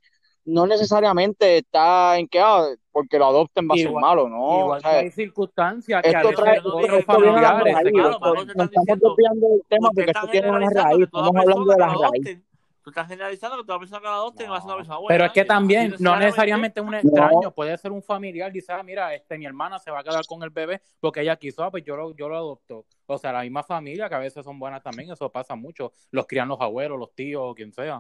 no 0.48 0.68
necesariamente 0.68 1.58
está 1.60 2.18
en 2.20 2.28
que 2.28 2.40
ah, 2.40 2.66
porque 2.92 3.18
lo 3.18 3.26
adopten 3.26 3.68
va 3.68 3.74
a 3.74 3.78
ser 3.78 3.88
Igual- 3.88 4.02
malo, 4.02 4.30
no, 4.30 4.60
Igual 4.60 4.82
que 4.82 4.88
hay 4.88 5.12
circunstancias 5.12 6.02
que 6.04 6.10
a 6.10 6.12
esto 6.22 6.30
veces 6.30 6.44
trae, 6.44 6.58
yo 6.64 6.70
no 6.72 6.78
a 6.78 6.92
la 6.98 7.02
familiares 7.04 7.76
estamos 7.78 9.00
desviando 9.00 9.50
del 9.50 9.62
tema 9.68 9.90
porque 9.96 10.12
esto 10.12 10.28
tiene 10.32 10.50
una 10.52 10.70
raíz, 10.70 11.04
estamos 11.06 11.36
hablando 11.36 11.66
de 11.66 11.74
que 11.76 11.80
la 11.80 11.88
la 11.88 11.94
raíz. 11.94 12.04
adopten, 12.04 12.46
tú 12.86 12.92
estás 12.92 13.08
generalizando 13.08 13.58
que 13.58 13.64
toda 13.66 13.80
persona 13.80 14.00
que 14.00 14.06
la 14.06 14.14
adopten 14.14 14.52
va 14.52 14.58
a 14.58 14.62
ser 14.62 14.68
una 14.68 14.76
persona 14.78 14.98
buena. 15.00 15.08
Pero 15.16 15.26
es 15.26 15.32
que 15.34 15.42
y 15.42 15.46
también, 15.48 15.96
no 16.00 16.16
necesariamente 16.18 16.80
un 16.80 16.94
extraño, 16.94 17.40
No. 17.42 17.52
puede 17.52 17.76
ser 17.80 17.92
un 17.92 18.04
familiar, 18.04 18.52
dice, 18.52 18.72
ah, 18.74 18.84
mira, 18.84 19.12
este, 19.16 19.40
mi 19.40 19.48
hermana 19.48 19.80
se 19.80 19.90
va 19.90 20.02
a 20.02 20.04
quedar 20.04 20.24
con 20.28 20.44
el 20.44 20.52
bebé 20.52 20.82
porque 21.00 21.22
ella 21.22 21.36
quiso, 21.36 21.64
ah, 21.64 21.72
pues 21.72 21.84
yo 21.84 21.98
lo, 21.98 22.16
yo 22.16 22.30
lo 22.30 22.38
adopto. 22.38 22.86
O 23.08 23.18
sea, 23.18 23.34
la 23.34 23.42
misma 23.42 23.64
familia, 23.64 24.08
que 24.08 24.14
a 24.16 24.20
veces 24.20 24.46
son 24.46 24.60
buenas 24.60 24.84
también, 24.84 25.12
eso 25.12 25.32
pasa 25.32 25.56
mucho. 25.56 25.94
Los 26.12 26.28
crían 26.28 26.48
los 26.48 26.62
abuelos, 26.62 27.00
los 27.00 27.14
tíos, 27.16 27.42
o 27.44 27.56
quien 27.56 27.74
sea. 27.74 28.00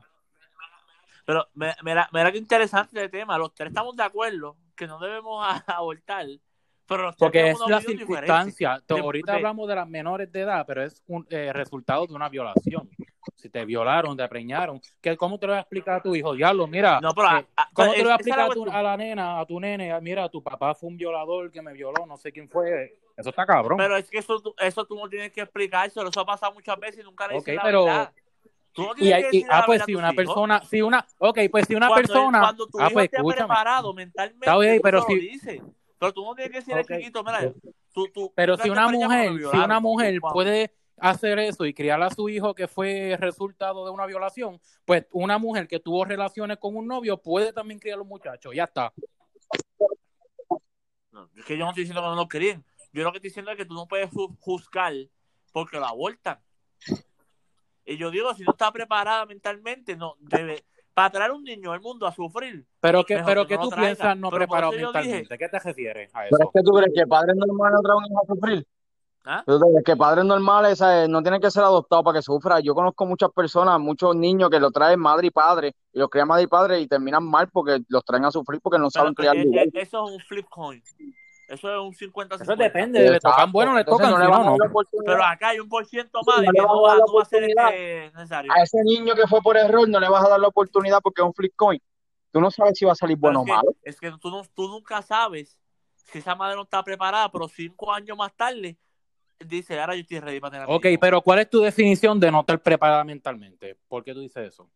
Pero 1.25 1.47
me- 1.55 1.73
mira, 1.83 2.07
mira 2.13 2.31
qué 2.31 2.37
interesante 2.37 3.01
el 3.01 3.09
tema. 3.09 3.37
Los 3.39 3.53
tres 3.55 3.69
estamos 3.69 3.95
de 3.95 4.03
acuerdo 4.03 4.55
que 4.75 4.85
no 4.85 4.99
debemos 4.99 5.43
abortar. 5.67 6.27
Pero 6.87 7.01
los 7.01 7.15
tres 7.15 7.25
Porque 7.25 7.49
es 7.49 7.59
una 7.59 7.77
la 7.77 7.81
circunstancia. 7.81 8.79
Ahorita 8.87 9.31
de- 9.31 9.37
hablamos 9.39 9.67
de 9.67 9.73
las 9.75 9.87
menores 9.89 10.31
de 10.31 10.41
edad, 10.41 10.63
pero 10.67 10.83
es 10.83 11.01
un 11.07 11.25
eh, 11.31 11.51
resultado 11.51 12.05
de 12.05 12.13
una 12.13 12.29
violación. 12.29 12.87
Si 13.33 13.49
te 13.49 13.65
violaron, 13.65 14.15
te 14.15 14.27
preñaron, 14.27 14.79
¿qué, 15.01 15.17
¿cómo 15.17 15.39
te 15.39 15.47
lo 15.47 15.53
vas 15.53 15.59
a 15.59 15.61
explicar 15.61 15.95
a 15.95 16.01
tu 16.01 16.15
hijo? 16.15 16.33
Diablo, 16.33 16.67
mira, 16.67 16.99
No, 17.01 17.13
pero, 17.13 17.37
eh, 17.39 17.47
ah, 17.57 17.69
¿cómo 17.73 17.87
pues, 17.89 17.97
te 17.97 18.03
lo 18.03 18.09
vas 18.09 18.13
a 18.13 18.15
explicar 18.21 18.39
a, 18.41 18.49
tu- 18.53 18.69
a 18.71 18.83
la 18.83 18.97
nena, 18.97 19.39
a 19.39 19.45
tu 19.45 19.59
nene? 19.59 19.91
Ah, 19.91 19.99
Mira, 20.01 20.29
tu 20.29 20.43
papá 20.43 20.75
fue 20.75 20.89
un 20.89 20.97
violador 20.97 21.51
que 21.51 21.61
me 21.61 21.73
violó, 21.73 22.05
no 22.05 22.17
sé 22.17 22.31
quién 22.31 22.47
fue. 22.49 22.99
Eso 23.17 23.29
está 23.29 23.45
cabrón. 23.45 23.77
Pero 23.77 23.95
es 23.97 24.09
que 24.09 24.17
eso, 24.19 24.41
eso 24.59 24.85
tú 24.85 24.95
no 24.95 25.07
tienes 25.09 25.31
que 25.31 25.41
explicárselo. 25.41 26.09
Eso 26.09 26.19
ha 26.19 26.25
pasado 26.25 26.53
muchas 26.53 26.77
veces 26.79 26.99
y 27.01 27.03
nunca 27.03 27.27
le 27.27 27.35
Ok, 27.35 27.39
dices 27.45 27.55
la 27.55 27.63
pero- 27.63 27.85
verdad. 27.85 28.13
Tú 28.73 28.81
no 28.83 28.91
Y 28.97 29.13
hay, 29.13 29.21
que 29.23 29.27
y- 29.29 29.31
decirle 29.39 29.47
ah, 29.51 29.63
pues 29.65 29.83
si 29.85 29.95
una 29.95 30.07
hijos. 30.11 30.15
persona, 30.17 30.61
si 30.65 30.81
una, 30.81 31.05
ok, 31.19 31.39
pues 31.49 31.65
si 31.65 31.75
una 31.75 31.87
Cuando 31.87 32.07
persona, 32.07 32.39
cuando 32.41 32.67
tu 32.67 32.77
ah, 32.79 32.83
hijo 32.83 32.93
pues 32.93 33.05
esté 33.05 33.17
escúchame. 33.17 33.37
preparado 33.47 33.93
mentalmente, 33.93 34.45
Está 34.45 34.57
bien, 34.59 34.79
pero 34.83 35.01
si-. 35.03 35.39
Pero 35.97 36.13
tú 36.13 36.25
no 36.25 36.35
tienes 36.35 36.51
que 36.51 36.57
decirle 36.59 36.81
Ok. 36.81 36.87
chiquito, 36.91 37.23
mira, 37.23 37.53
tú, 37.93 38.07
tú, 38.13 38.33
Pero 38.35 38.57
si 38.57 38.69
una 38.69 38.89
mujer, 38.89 39.31
si 39.49 39.57
una 39.57 39.79
mujer 39.79 40.19
puede 40.19 40.73
hacer 40.97 41.39
eso 41.39 41.65
y 41.65 41.73
criar 41.73 42.01
a 42.01 42.09
su 42.09 42.29
hijo 42.29 42.53
que 42.53 42.67
fue 42.67 43.17
resultado 43.19 43.85
de 43.85 43.91
una 43.91 44.05
violación, 44.05 44.59
pues 44.85 45.05
una 45.11 45.37
mujer 45.37 45.67
que 45.67 45.79
tuvo 45.79 46.05
relaciones 46.05 46.57
con 46.57 46.75
un 46.75 46.87
novio 46.87 47.21
puede 47.21 47.53
también 47.53 47.79
criar 47.79 47.99
a 47.99 48.01
un 48.01 48.07
muchacho, 48.07 48.53
ya 48.53 48.65
está. 48.65 48.93
No, 51.11 51.29
es 51.35 51.45
que 51.45 51.57
yo 51.57 51.63
no 51.63 51.69
estoy 51.69 51.83
diciendo 51.83 52.01
que 52.01 52.07
no 52.07 52.15
lo 52.15 52.27
querían. 52.27 52.63
Yo 52.91 53.03
lo 53.03 53.11
que 53.11 53.17
estoy 53.17 53.29
diciendo 53.29 53.51
es 53.51 53.57
que 53.57 53.65
tú 53.65 53.73
no 53.73 53.87
puedes 53.87 54.09
juzgar 54.39 54.93
porque 55.51 55.77
lo 55.77 55.85
abortan. 55.85 56.39
Y 57.85 57.97
yo 57.97 58.09
digo, 58.09 58.33
si 58.33 58.43
no 58.43 58.51
está 58.51 58.71
preparada 58.71 59.25
mentalmente, 59.25 59.95
no 59.95 60.15
debe 60.19 60.65
para 60.95 61.09
traer 61.09 61.31
un 61.31 61.43
niño 61.43 61.73
al 61.73 61.81
mundo 61.81 62.07
a 62.07 62.13
sufrir. 62.13 62.65
Pero 62.79 63.03
que, 63.03 63.21
pero 63.25 63.45
que, 63.45 63.57
tú 63.57 63.69
piensas 63.69 64.17
no 64.17 64.29
preparado 64.31 64.71
mentalmente. 64.71 65.37
¿Qué 65.37 65.49
te 65.49 65.59
refieres 65.59 66.15
a 66.15 66.25
eso? 66.25 66.35
Pero 66.37 66.49
es 66.49 66.53
que 66.53 66.63
tú 66.63 66.71
crees 66.71 66.93
que 66.95 67.05
padres 67.05 67.35
normales 67.35 67.75
no 67.75 67.81
traen 67.81 67.97
un 67.97 68.05
hijo 68.05 68.21
a 68.23 68.27
sufrir. 68.33 68.67
¿Ah? 69.27 69.43
¿Tú 69.45 69.59
crees 69.59 69.83
que 69.83 69.95
padres 69.95 70.23
normales 70.23 70.79
no 71.09 71.23
tienen 71.23 71.41
que 71.41 71.49
ser 71.49 71.63
adoptados 71.63 72.05
para 72.05 72.19
que 72.19 72.21
sufra? 72.21 72.59
Yo 72.59 72.75
conozco 72.75 73.07
muchas 73.07 73.31
personas, 73.31 73.79
muchos 73.79 74.15
niños 74.15 74.51
que 74.51 74.59
lo 74.59 74.69
traen 74.69 74.99
madre 74.99 75.27
y 75.27 75.31
padre, 75.31 75.75
y 75.91 75.97
los 75.97 76.09
crían 76.09 76.27
madre 76.27 76.43
y 76.43 76.47
padre 76.47 76.79
y 76.79 76.87
terminan 76.87 77.23
mal 77.23 77.49
porque 77.49 77.79
los 77.87 78.05
traen 78.05 78.25
a 78.25 78.31
sufrir 78.31 78.61
porque 78.61 78.77
no 78.77 78.91
saben 78.91 79.15
criar. 79.15 79.35
Eso 79.73 80.05
es 80.05 80.13
un 80.13 80.19
flip 80.19 80.45
coin. 80.47 80.81
Eso 81.47 81.69
es 81.71 81.79
un 81.79 81.93
50 81.93 82.35
Eso 82.35 82.55
depende, 82.55 83.07
le 83.07 83.19
tocan 83.19 83.51
bueno, 83.51 83.75
le 83.75 83.83
tocan 83.83 84.11
no 84.11 84.17
le 84.17 84.25
no. 84.25 84.57
Pero 85.05 85.23
acá 85.23 85.49
hay 85.49 85.59
un 85.59 85.69
por 85.69 85.85
ciento 85.85 86.19
más 86.25 86.41
de 86.41 86.47
que 86.47 86.61
no 86.61 86.81
va, 86.81 86.95
no 86.95 87.13
va 87.13 87.21
a 87.21 87.25
ser 87.25 87.43
este 87.43 88.11
necesario. 88.13 88.51
A 88.51 88.63
ese 88.63 88.83
niño 88.83 89.13
que 89.15 89.27
fue 89.27 89.41
por 89.41 89.57
error 89.57 89.87
no 89.87 89.99
le 89.99 90.09
vas 90.09 90.25
a 90.25 90.29
dar 90.29 90.39
la 90.39 90.47
oportunidad 90.47 90.99
porque 91.03 91.21
es 91.21 91.25
un 91.25 91.33
flip 91.33 91.53
coin. 91.55 91.79
Tú 92.31 92.41
no 92.41 92.51
sabes 92.51 92.77
si 92.77 92.85
va 92.85 92.91
a 92.91 92.95
salir 92.95 93.17
bueno 93.17 93.41
o 93.41 93.45
malo. 93.45 93.71
Es 93.83 93.99
que 93.99 94.11
tú, 94.19 94.29
no, 94.29 94.43
tú 94.55 94.67
nunca 94.67 95.01
sabes 95.01 95.59
si 95.93 96.19
esa 96.19 96.35
madre 96.35 96.55
no 96.55 96.63
está 96.63 96.83
preparada, 96.83 97.31
pero 97.31 97.47
cinco 97.47 97.93
años 97.93 98.17
más 98.17 98.33
tarde 98.35 98.77
dice, 99.39 99.79
ahora 99.79 99.95
yo 99.95 100.01
estoy 100.01 100.19
ready 100.19 100.39
para 100.39 100.51
tener 100.51 100.67
Ok, 100.69 100.85
pero 100.99 101.21
¿cuál 101.21 101.39
es 101.39 101.49
tu 101.49 101.61
definición 101.61 102.19
de 102.19 102.31
no 102.31 102.41
estar 102.41 102.61
preparada 102.61 103.03
mentalmente? 103.03 103.77
¿Por 103.87 104.03
qué 104.03 104.13
tú 104.13 104.21
dices 104.21 104.53
eso? 104.53 104.69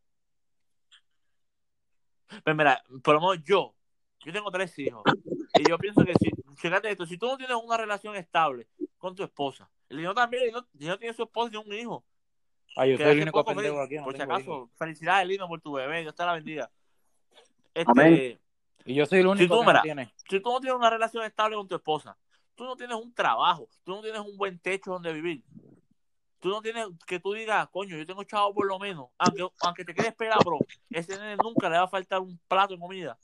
Pues 2.43 2.55
mira, 2.55 2.83
por 3.03 3.15
lo 3.15 3.21
menos 3.21 3.43
yo, 3.43 3.73
yo 4.23 4.33
tengo 4.33 4.51
tres 4.51 4.77
hijos. 4.79 5.03
Y 5.57 5.67
yo 5.67 5.77
pienso 5.77 6.03
que 6.05 6.13
si, 6.13 6.29
fíjate 6.55 6.91
esto, 6.91 7.05
si 7.05 7.17
tú 7.17 7.27
no 7.27 7.37
tienes 7.37 7.57
una 7.57 7.77
relación 7.77 8.15
estable 8.15 8.67
con 8.97 9.15
tu 9.15 9.23
esposa, 9.23 9.69
el 9.89 9.97
niño 9.97 10.13
también, 10.13 10.43
el 10.43 10.63
niño, 10.73 10.97
tiene 10.97 11.13
su 11.13 11.23
esposa 11.23 11.51
y 11.53 11.57
un 11.57 11.73
hijo. 11.73 12.03
Ay, 12.75 12.91
yo 12.91 12.97
soy 12.97 13.07
el 13.07 13.21
único 13.21 13.43
pendejo 13.43 13.81
aquí. 13.81 13.97
por 13.97 14.15
si 14.15 14.21
acaso, 14.21 14.69
felicidades, 14.75 15.27
Lino, 15.27 15.47
por 15.47 15.59
tu 15.59 15.73
bebé, 15.73 16.01
Dios 16.01 16.13
te 16.13 16.23
la 16.23 16.33
bendiga. 16.33 16.69
Este, 17.73 18.39
y 18.85 18.93
yo 18.93 19.05
soy 19.05 19.19
el 19.19 19.27
único 19.27 19.55
si 19.55 19.59
tú, 19.59 19.65
que 19.65 19.73
no 19.73 19.81
tiene. 19.81 20.13
Si 20.29 20.39
tú 20.39 20.49
no 20.51 20.59
tienes 20.59 20.77
una 20.77 20.89
relación 20.89 21.23
estable 21.23 21.55
con 21.55 21.67
tu 21.67 21.75
esposa, 21.75 22.17
tú 22.59 22.65
no 22.65 22.75
tienes 22.75 22.97
un 22.97 23.13
trabajo, 23.13 23.69
tú 23.85 23.95
no 23.95 24.01
tienes 24.01 24.19
un 24.19 24.35
buen 24.35 24.59
techo 24.59 24.91
donde 24.91 25.13
vivir, 25.13 25.45
tú 26.41 26.49
no 26.49 26.61
tienes 26.61 26.87
que 27.07 27.17
tú 27.17 27.31
digas, 27.31 27.69
coño, 27.69 27.97
yo 27.97 28.05
tengo 28.05 28.21
chavo 28.25 28.53
por 28.53 28.67
lo 28.67 28.77
menos, 28.77 29.07
aunque, 29.17 29.47
aunque 29.61 29.85
te 29.85 29.93
quedes 29.93 30.13
pegado, 30.13 30.41
bro, 30.43 30.59
ese 30.89 31.17
nene 31.17 31.37
nunca 31.41 31.69
le 31.69 31.77
va 31.77 31.83
a 31.83 31.87
faltar 31.87 32.19
un 32.19 32.37
plato 32.49 32.73
de 32.73 32.79
comida 32.81 33.17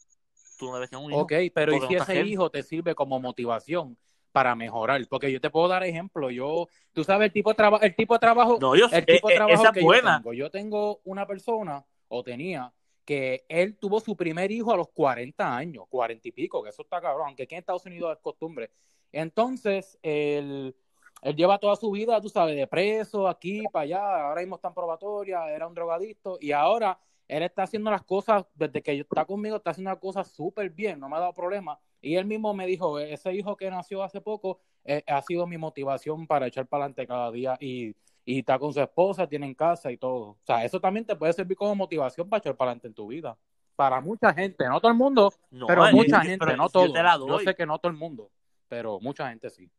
tú 0.57 0.67
no 0.67 0.75
debes 0.75 0.89
tener 0.89 1.03
un 1.03 1.11
hijo. 1.11 1.19
Ok, 1.19 1.33
pero 1.53 1.75
¿y 1.75 1.81
si 1.81 1.95
ese 1.95 2.21
hijo 2.21 2.49
te 2.49 2.63
sirve 2.63 2.95
como 2.95 3.19
motivación? 3.19 3.97
para 4.31 4.53
mejorar, 4.53 5.01
porque 5.07 5.31
yo 5.31 5.39
te 5.39 5.49
puedo 5.49 5.69
dar 5.69 5.85
ejemplo, 5.85 6.29
yo, 6.29 6.67
tú 6.91 7.05
sabes 7.05 7.27
el 7.27 7.31
tipo 7.31 7.51
de 7.51 7.55
trabajo, 7.55 7.81
el 7.85 7.95
tipo 7.95 8.15
de 8.15 8.19
trabajo, 8.19 8.57
no, 8.59 8.75
yo, 8.75 8.87
el 8.91 9.05
tipo 9.05 9.29
de 9.29 9.33
eh, 9.33 9.37
trabajo 9.37 9.71
que 9.71 9.81
yo 9.81 10.01
tengo, 10.01 10.33
yo 10.33 10.51
tengo 10.51 10.99
una 11.05 11.25
persona, 11.25 11.85
o 12.09 12.21
tenía, 12.21 12.73
que 13.05 13.45
él 13.47 13.77
tuvo 13.77 14.01
su 14.01 14.17
primer 14.17 14.51
hijo 14.51 14.73
a 14.73 14.75
los 14.77 14.89
40 14.89 15.55
años, 15.55 15.85
40 15.87 16.27
y 16.27 16.31
pico, 16.33 16.61
que 16.63 16.69
eso 16.69 16.81
está 16.81 16.99
cabrón, 16.99 17.27
aunque 17.27 17.43
aquí 17.43 17.53
en 17.53 17.59
Estados 17.59 17.85
Unidos 17.85 18.11
es 18.13 18.21
costumbre. 18.21 18.71
Entonces, 19.15 19.97
él, 20.03 20.75
él 21.21 21.35
lleva 21.37 21.57
toda 21.57 21.77
su 21.77 21.89
vida, 21.89 22.19
tú 22.19 22.27
sabes, 22.27 22.55
de 22.57 22.67
preso, 22.67 23.29
aquí, 23.29 23.63
para 23.71 23.83
allá, 23.83 24.27
ahora 24.27 24.41
mismo 24.41 24.57
está 24.57 24.67
en 24.67 24.73
probatoria, 24.73 25.49
era 25.49 25.67
un 25.67 25.73
drogadicto, 25.73 26.37
y 26.41 26.51
ahora 26.51 26.99
él 27.29 27.43
está 27.43 27.63
haciendo 27.63 27.89
las 27.89 28.03
cosas, 28.03 28.45
desde 28.55 28.81
que 28.81 28.99
está 28.99 29.23
conmigo, 29.23 29.55
está 29.55 29.71
haciendo 29.71 29.89
las 29.89 29.99
cosas 29.99 30.27
súper 30.27 30.69
bien, 30.69 30.99
no 30.99 31.07
me 31.07 31.15
ha 31.15 31.21
dado 31.21 31.33
problema. 31.33 31.79
Y 32.01 32.17
él 32.17 32.25
mismo 32.25 32.53
me 32.53 32.67
dijo, 32.67 32.99
ese 32.99 33.33
hijo 33.33 33.55
que 33.55 33.71
nació 33.71 34.03
hace 34.03 34.19
poco 34.19 34.59
eh, 34.83 35.01
ha 35.07 35.21
sido 35.21 35.47
mi 35.47 35.57
motivación 35.57 36.27
para 36.27 36.47
echar 36.47 36.67
para 36.67 36.83
adelante 36.83 37.07
cada 37.07 37.31
día 37.31 37.57
y, 37.59 37.95
y 38.25 38.39
está 38.39 38.59
con 38.59 38.73
su 38.73 38.81
esposa, 38.81 39.27
tiene 39.27 39.55
casa 39.55 39.93
y 39.93 39.97
todo. 39.97 40.31
O 40.31 40.37
sea, 40.43 40.65
eso 40.65 40.81
también 40.81 41.05
te 41.05 41.15
puede 41.15 41.31
servir 41.31 41.55
como 41.55 41.73
motivación 41.73 42.27
para 42.27 42.39
echar 42.39 42.57
para 42.57 42.71
adelante 42.71 42.89
en 42.89 42.93
tu 42.93 43.07
vida. 43.07 43.37
Para 43.77 44.01
mucha 44.01 44.33
gente, 44.33 44.67
no 44.67 44.81
todo 44.81 44.91
el 44.91 44.97
mundo, 44.97 45.33
pero 45.67 45.89
mucha 45.91 46.19
gente, 46.19 46.57
no 46.57 46.67
todo. 46.67 46.87
Yo, 47.27 47.39
sé 47.39 47.55
que 47.55 47.65
no 47.65 47.79
todo 47.79 47.91
el 47.91 47.97
mundo, 47.97 48.29
pero 48.75 48.99
mucha 48.99 49.29
gente 49.29 49.49
sí. 49.49 49.71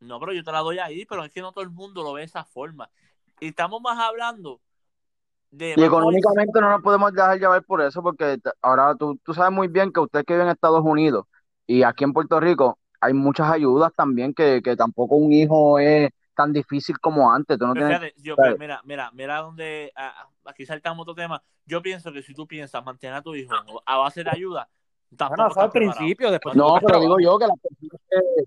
No, 0.00 0.18
pero 0.18 0.32
yo 0.32 0.42
te 0.42 0.50
la 0.50 0.58
doy 0.58 0.80
ahí, 0.80 1.06
pero 1.06 1.24
es 1.24 1.30
que 1.30 1.40
no 1.40 1.52
todo 1.52 1.62
el 1.62 1.70
mundo 1.70 2.02
lo 2.02 2.14
ve 2.14 2.22
de 2.22 2.26
esa 2.26 2.44
forma. 2.44 2.90
Y 3.38 3.48
estamos 3.48 3.80
más 3.80 3.96
hablando 4.00 4.60
y 5.52 5.84
económicamente 5.84 6.60
no 6.60 6.70
nos 6.70 6.82
podemos 6.82 7.12
dejar 7.12 7.38
llevar 7.38 7.62
por 7.62 7.82
eso, 7.82 8.02
porque 8.02 8.38
ahora 8.62 8.96
tú, 8.96 9.16
tú 9.22 9.32
sabes 9.32 9.52
muy 9.52 9.68
bien 9.68 9.92
que 9.92 10.00
usted 10.00 10.24
que 10.24 10.34
vive 10.34 10.44
en 10.44 10.50
Estados 10.50 10.82
Unidos 10.84 11.26
y 11.68 11.84
aquí 11.84 12.02
en 12.02 12.12
Puerto 12.12 12.40
Rico 12.40 12.78
hay 13.00 13.14
muchas 13.14 13.48
ayudas 13.48 13.92
también, 13.96 14.34
que, 14.34 14.60
que 14.62 14.76
tampoco 14.76 15.14
un 15.14 15.32
hijo 15.32 15.78
es 15.78 16.10
tan 16.34 16.52
difícil 16.52 16.98
como 16.98 17.32
antes. 17.32 17.58
Tú 17.58 17.66
no 17.66 17.74
tienes, 17.74 18.12
mira, 18.58 18.80
mira, 18.84 19.10
mira 19.12 19.38
donde 19.38 19.92
aquí 20.44 20.66
saltamos 20.66 21.02
otro 21.02 21.14
tema. 21.14 21.42
Yo 21.64 21.80
pienso 21.80 22.12
que 22.12 22.22
si 22.22 22.34
tú 22.34 22.46
piensas 22.46 22.84
mantener 22.84 23.16
a 23.16 23.22
tu 23.22 23.36
hijo 23.36 23.54
a 23.86 23.98
base 23.98 24.24
de 24.24 24.30
ayuda, 24.30 24.68
tampoco 25.16 25.54
bueno, 25.54 25.60
al 25.62 25.70
principio, 25.70 26.30
después 26.30 26.56
no, 26.56 26.78
pero 26.84 27.00
digo 27.00 27.18
yo 27.20 27.38
que 27.38 27.46
las 27.46 27.58
personas 27.58 28.00
que 28.08 28.44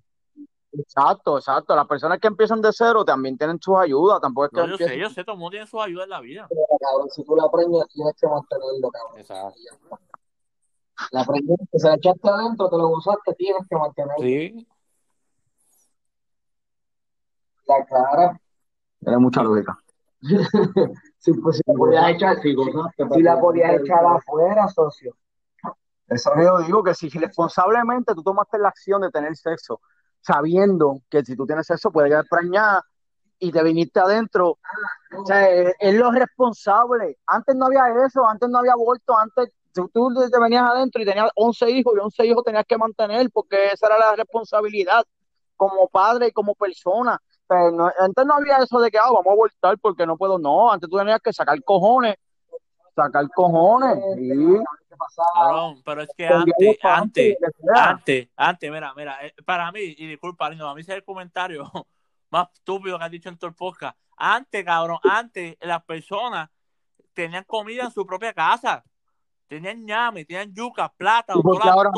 Exacto, 0.74 1.38
exacto. 1.38 1.76
Las 1.76 1.88
personas 1.88 2.20
que 2.20 2.28
empiezan 2.28 2.62
de 2.62 2.72
cero 2.72 3.06
también 3.06 3.38
tienen 3.38 3.62
sus 3.62 3.78
ayudas. 3.78 4.20
Tampoco 4.20 4.46
es 4.46 4.52
que. 4.52 4.58
No, 4.58 4.68
yo 4.68 4.78
sé, 4.78 4.98
yo 4.98 5.10
sé, 5.10 5.24
todo 5.24 5.34
el 5.34 5.40
mundo 5.40 5.52
tiene 5.52 5.68
sus 5.68 5.82
ayudas 5.82 6.06
en 6.06 6.10
la 6.10 6.22
vida. 6.22 6.48
Pero, 6.50 6.62
cabrón, 6.80 7.10
si 7.12 7.24
tú 7.24 7.36
la 7.36 7.44
aprendes, 7.44 7.88
tienes 7.90 8.14
que 8.20 8.28
mantenerlo, 8.28 8.90
cabrón. 8.90 9.20
Exacto. 9.20 10.00
La 11.12 11.22
aprendiste, 11.22 11.80
se 11.80 11.88
la 11.88 11.96
echaste 11.96 12.30
adentro, 12.30 12.70
te 12.70 12.78
lo 12.78 12.90
usaste, 12.90 13.34
tienes 13.36 13.68
que 13.68 13.76
mantenerlo. 13.76 14.24
Sí. 14.24 14.68
La 17.68 17.86
clara. 17.86 18.40
Tiene 19.00 19.18
mucha 19.18 19.44
lógica. 19.44 19.78
sí, 21.18 21.34
pues 21.34 21.58
si 21.58 21.64
la 21.66 21.74
podías 21.74 22.10
echar, 22.10 22.38
si, 22.42 22.56
si 23.14 23.22
la 23.22 23.40
podías 23.40 23.82
echar 23.82 24.06
afuera, 24.06 24.68
socio. 24.70 25.16
Eso 26.08 26.32
yo 26.36 26.60
digo 26.60 26.84
que 26.84 26.94
si 26.94 27.10
responsablemente 27.10 28.14
tú 28.14 28.24
tomaste 28.24 28.58
la 28.58 28.70
acción 28.70 29.02
de 29.02 29.10
tener 29.10 29.36
sexo 29.36 29.80
sabiendo 30.24 31.02
que 31.10 31.24
si 31.24 31.36
tú 31.36 31.46
tienes 31.46 31.68
sexo 31.68 31.92
puede 31.92 32.10
quedar 32.10 32.26
preñada 32.30 32.84
y 33.40 33.52
te 33.52 33.62
viniste 33.62 34.00
adentro. 34.00 34.58
O 35.18 35.26
sea, 35.26 35.50
es, 35.50 35.96
lo 35.96 36.12
responsable. 36.12 37.18
Antes 37.28 37.56
no 37.56 37.66
había 37.66 37.84
eso, 38.06 38.26
antes 38.28 38.50
no 38.50 38.60
había 38.60 38.74
aborto, 38.74 39.18
antes 39.18 39.50
tú 39.74 39.90
te 40.32 40.40
venías 40.40 40.70
adentro 40.70 41.02
y 41.02 41.06
tenías 41.06 41.30
11 41.36 41.72
hijos 41.72 41.94
y 41.96 42.00
11 42.00 42.26
hijos 42.26 42.44
tenías 42.44 42.66
que 42.66 42.78
mantener 42.78 43.30
porque 43.32 43.72
esa 43.74 43.88
era 43.88 43.98
la 43.98 44.16
responsabilidad 44.16 45.04
como 45.58 45.88
padre 45.90 46.28
y 46.28 46.32
como 46.32 46.56
persona. 46.56 47.20
antes 47.50 48.26
no 48.26 48.36
había 48.36 48.58
eso 48.58 48.80
de 48.80 48.90
que 48.90 48.98
ah, 48.98 49.12
vamos 49.12 49.28
a 49.28 49.32
abortar 49.32 49.78
porque 49.80 50.06
no 50.06 50.16
puedo. 50.16 50.40
No, 50.40 50.72
antes 50.72 50.90
tú 50.90 50.98
tenías 50.98 51.20
que 51.22 51.34
sacar 51.34 51.62
cojones, 51.64 52.16
sacar 52.96 53.28
cojones. 53.30 53.98
Pero 55.84 56.02
es 56.02 56.10
que 56.16 56.28
antes, 56.28 56.78
antes, 56.84 57.38
antes, 57.74 58.30
antes, 58.36 58.72
mira, 58.72 58.94
mira, 58.96 59.26
eh, 59.26 59.34
para 59.46 59.72
mí, 59.72 59.96
y 59.98 60.08
disculpa, 60.08 60.50
Lindo, 60.50 60.68
a 60.68 60.76
mí 60.76 60.82
es 60.82 60.90
el 60.90 61.04
comentario 61.04 61.70
más 62.30 62.48
estúpido 62.54 62.98
que 62.98 63.06
has 63.06 63.12
dicho 63.12 63.30
en 63.30 63.38
todo 63.38 63.50
el 63.50 63.56
podcast. 63.56 63.98
Antes, 64.18 64.64
cabrón, 64.64 65.00
antes 65.04 65.58
las 65.62 65.84
personas 65.84 66.50
tenían 67.14 67.44
comida 67.44 67.84
en 67.84 67.92
su 67.92 68.06
propia 68.06 68.34
casa. 68.34 68.84
Tenían 69.48 69.86
ñame, 69.86 70.26
tenían 70.26 70.54
yuca, 70.54 70.90
plata. 70.90 71.34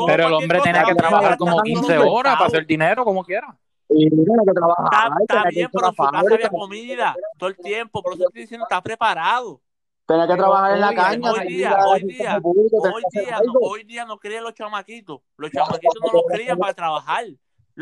pero 0.06 0.26
el 0.26 0.32
hombre 0.34 0.60
tenía 0.60 0.84
que 0.84 0.94
trabajar 0.94 1.38
como 1.38 1.62
15 1.62 1.98
horas 1.98 2.34
para 2.34 2.46
hacer 2.46 2.66
dinero 2.66 3.04
como 3.04 3.24
quiera. 3.24 3.56
Y 3.88 4.10
que 4.10 4.52
trabajar. 4.52 5.12
Está, 5.20 5.44
bien, 5.48 5.68
pero 5.72 5.88
en 5.88 5.94
su 5.94 6.02
casa 6.02 6.34
había 6.34 6.48
comida 6.50 7.16
todo 7.38 7.48
el 7.48 7.56
tiempo. 7.56 8.02
Por 8.02 8.14
eso 8.14 8.26
estoy 8.26 8.42
diciendo, 8.42 8.66
está 8.68 8.82
preparado. 8.82 9.60
Tenía 10.06 10.26
que 10.28 10.36
trabajar 10.36 10.74
en 10.74 10.80
la 10.80 10.94
caña. 10.94 11.32
Hoy 11.32 11.48
día, 11.48 11.76
hoy 11.84 12.02
día, 12.04 12.40
hoy 12.42 13.02
día, 13.10 13.40
no, 13.44 13.52
hoy 13.60 13.84
día 13.84 14.04
no 14.04 14.18
crían 14.18 14.44
los 14.44 14.54
chamaquitos. 14.54 15.20
Los 15.36 15.50
chamaquitos 15.50 16.00
no 16.00 16.12
los 16.12 16.22
crían 16.30 16.58
para 16.58 16.74
trabajar. 16.74 17.24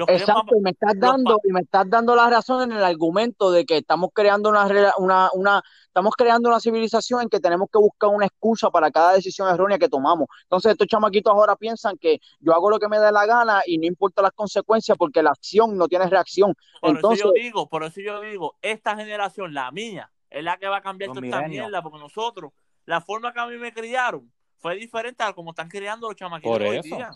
Exacto, 0.08 0.56
y 0.56 0.60
me 0.60 0.70
estás 0.70 0.94
dando, 0.96 1.38
y 1.44 1.52
me 1.52 1.60
estás 1.60 1.88
dando 1.88 2.16
la 2.16 2.28
razón 2.28 2.68
en 2.68 2.76
el 2.76 2.82
argumento 2.82 3.52
de 3.52 3.64
que 3.64 3.76
estamos 3.76 4.10
creando 4.12 4.48
una, 4.48 4.66
una, 4.98 5.30
una, 5.34 5.62
estamos 5.86 6.14
creando 6.16 6.48
una 6.48 6.58
civilización 6.58 7.22
en 7.22 7.28
que 7.28 7.38
tenemos 7.38 7.68
que 7.72 7.78
buscar 7.78 8.10
una 8.10 8.26
excusa 8.26 8.70
para 8.70 8.90
cada 8.90 9.12
decisión 9.12 9.48
errónea 9.48 9.78
que 9.78 9.88
tomamos. 9.88 10.26
Entonces 10.42 10.72
estos 10.72 10.88
chamaquitos 10.88 11.32
ahora 11.32 11.54
piensan 11.54 11.96
que 11.96 12.18
yo 12.40 12.52
hago 12.52 12.70
lo 12.70 12.80
que 12.80 12.88
me 12.88 12.98
da 12.98 13.12
la 13.12 13.24
gana 13.24 13.62
y 13.66 13.78
no 13.78 13.86
importa 13.86 14.20
las 14.20 14.32
consecuencias 14.32 14.98
porque 14.98 15.22
la 15.22 15.30
acción 15.30 15.76
no 15.78 15.86
tiene 15.86 16.08
reacción. 16.08 16.54
Por 16.80 16.96
Entonces, 16.96 17.20
eso 17.20 17.32
yo 17.32 17.40
digo, 17.40 17.68
por 17.68 17.84
eso 17.84 18.00
yo 18.00 18.20
digo, 18.20 18.56
esta 18.62 18.96
generación, 18.96 19.54
la 19.54 19.70
mía, 19.70 20.10
es 20.34 20.42
la 20.42 20.58
que 20.58 20.66
va 20.66 20.78
a 20.78 20.82
cambiar 20.82 21.12
toda 21.12 21.24
esta 21.24 21.42
mierda, 21.46 21.80
porque 21.80 21.98
nosotros, 21.98 22.52
la 22.86 23.00
forma 23.00 23.32
que 23.32 23.40
a 23.40 23.46
mí 23.46 23.56
me 23.56 23.72
criaron 23.72 24.30
fue 24.58 24.74
diferente 24.74 25.22
a 25.22 25.32
como 25.32 25.50
están 25.50 25.68
criando 25.68 26.08
los 26.08 26.16
chamaquitos 26.16 26.60
hoy 26.60 26.80
día. 26.82 27.10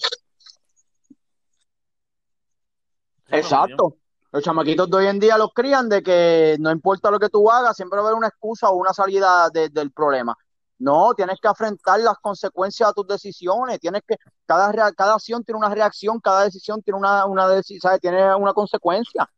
Exacto. 3.29 3.97
Los 4.31 4.43
chamaquitos 4.45 4.89
de 4.89 4.97
hoy 4.99 5.07
en 5.07 5.19
día 5.19 5.37
los 5.37 5.53
crían 5.53 5.89
de 5.89 6.03
que 6.03 6.57
no 6.61 6.71
importa 6.71 7.11
lo 7.11 7.19
que 7.19 7.29
tú 7.29 7.51
hagas, 7.51 7.75
siempre 7.75 7.97
va 7.97 8.05
a 8.05 8.07
haber 8.09 8.19
una 8.19 8.29
excusa 8.29 8.71
o 8.71 8.77
una 8.77 8.93
salida 8.93 9.49
del 9.51 9.91
problema. 9.91 10.37
No, 10.79 11.13
tienes 11.15 11.41
que 11.41 11.49
afrontar 11.49 11.99
las 11.99 12.19
consecuencias 12.19 12.91
de 12.91 12.95
tus 12.95 13.07
decisiones. 13.09 13.81
Tienes 13.81 14.03
que, 14.07 14.17
cada, 14.47 14.93
cada 14.93 15.15
acción 15.15 15.43
tiene 15.43 15.59
una 15.59 15.75
reacción, 15.75 16.21
cada 16.21 16.45
decisión 16.45 16.81
tiene 16.83 16.99
una, 16.99 17.27
una, 17.27 17.49
¿sabes? 17.81 18.01
Tiene 18.01 18.33
una 18.37 18.53
consecuencia. 18.53 19.29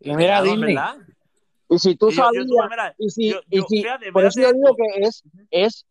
Y 0.00 0.14
mira, 0.14 0.42
¿verdad? 0.42 0.98
Y 1.74 1.78
si 1.78 1.96
tú 1.96 2.10
Y 2.10 2.16
yo- 2.16 2.22
yo 2.22 2.24
sabías, 2.24 2.70
mira, 2.70 2.94
y 2.98 3.10
si, 3.10 3.30
yo- 3.30 3.40
y 3.50 3.60
si, 3.68 3.82
fíjate, 3.82 4.12
por 4.12 4.24
eso 4.26 4.40
yo 4.40 4.52
digo 4.52 4.76
que 4.76 5.00
es, 5.06 5.22
es, 5.50 5.86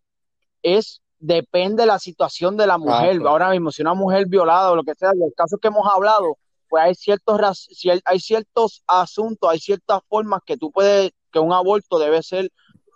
es, 0.62 1.02
depende 1.20 1.84
de 1.84 1.88
la 1.88 1.98
situación 2.00 2.56
de 2.56 2.67
la 2.67 2.78
mujer. 2.78 3.20
Ahora 3.28 3.50
mismo, 3.50 3.72
si 3.72 3.82
una 3.82 3.94
mujer 3.96 4.28
violada 4.28 4.72
o 4.72 4.76
lo 4.76 4.84
que 4.84 4.94
sea, 4.96 5.12
y 5.15 5.24
el 5.24 5.34
caso 5.36 5.58
que 5.58 5.70
hemos 5.70 5.88
hablado, 5.91 6.38
pues 6.70 6.84
hay 6.84 6.96
ciertos, 6.96 7.67
hay 8.06 8.20
ciertos 8.20 8.84
asuntos, 8.88 9.50
hay 9.50 9.60
ciertas 9.60 10.00
formas 10.08 10.41
que 10.46 10.56
tú 10.56 10.72
puedes, 10.72 11.12
que 11.32 11.39
un 11.39 11.52
aborto 11.52 11.98
debe 12.00 12.22
ser, 12.22 12.50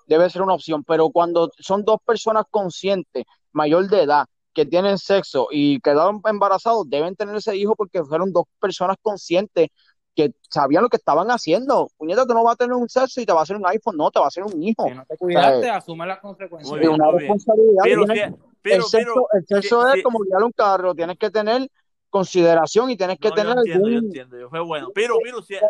debe 0.07 0.29
ser 0.29 0.43
una 0.43 0.53
opción. 0.53 0.83
Pero 0.83 1.09
cuando 1.09 1.49
son 1.59 1.83
dos 1.83 1.97
personas 2.05 2.45
conscientes, 2.51 3.23
mayor 3.51 3.87
de 3.89 4.03
edad, 4.03 4.25
que 4.53 4.65
tienen 4.65 4.97
sexo 4.97 5.47
y 5.51 5.79
quedaron 5.81 6.21
embarazados, 6.25 6.89
deben 6.89 7.15
tener 7.15 7.35
ese 7.35 7.57
hijo 7.57 7.75
porque 7.75 8.03
fueron 8.03 8.31
dos 8.31 8.45
personas 8.59 8.95
conscientes 9.01 9.67
que 10.15 10.33
sabían 10.49 10.83
lo 10.83 10.89
que 10.89 10.97
estaban 10.97 11.27
haciendo. 11.29 11.89
Puñeta, 11.97 12.25
tú 12.25 12.33
no 12.33 12.43
vas 12.43 12.53
a 12.53 12.57
tener 12.57 12.73
un 12.73 12.87
sexo 12.87 13.19
y 13.21 13.25
te 13.25 13.33
va 13.33 13.41
a 13.41 13.43
hacer 13.43 13.57
un 13.57 13.67
iPhone, 13.67 13.97
no, 13.97 14.09
te 14.09 14.19
va 14.19 14.25
a 14.25 14.27
hacer 14.29 14.43
un 14.43 14.63
hijo. 14.63 14.87
si 14.87 14.95
no 14.95 15.05
te 15.05 15.17
cuidaste, 15.17 15.69
asume 15.69 16.07
las 16.07 16.19
consecuencias. 16.19 16.79
Bien, 16.79 16.93
una 16.93 17.07
bien. 17.09 17.19
responsabilidad. 17.19 17.83
Pero, 17.83 18.05
tienes- 18.05 18.29
sí, 18.31 18.35
pero, 18.61 18.75
el 18.75 18.83
sexo, 18.83 19.13
pero, 19.13 19.27
el 19.33 19.45
sexo 19.45 19.93
es 19.93 20.03
como 20.03 20.19
guiar 20.19 20.43
un 20.43 20.51
carro, 20.51 20.95
tienes 20.95 21.17
que 21.17 21.29
tener 21.29 21.69
consideración 22.09 22.89
y 22.89 22.95
tienes 22.95 23.19
que 23.19 23.27
No, 23.29 23.35
yo 23.35 23.41
tener 23.41 23.57
entiendo, 23.57 23.87
yo 23.89 23.95
algún... 23.95 24.07
entiendo. 24.07 24.39
Yo 24.39 24.49
fue 24.49 24.59
bueno. 24.61 24.87
Pero, 24.95 25.15
pero, 25.21 25.41
si, 25.43 25.55
este, 25.55 25.65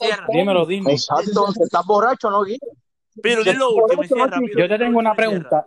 cierra. 0.00 0.26
Dímelo, 0.28 0.64
Disney. 0.66 0.94
Exacto, 0.94 1.52
si 1.52 1.62
estás 1.64 1.84
borracho, 1.84 2.30
no 2.30 2.44
guíes. 2.44 2.60
Pero, 3.20 3.42
di 3.42 3.52
lo 3.54 3.74
último 3.74 4.04
y 4.04 4.08
cierra. 4.08 4.38
Yo 4.56 4.68
te 4.68 4.78
tengo 4.78 4.98
una 5.00 5.14
pregunta. 5.14 5.66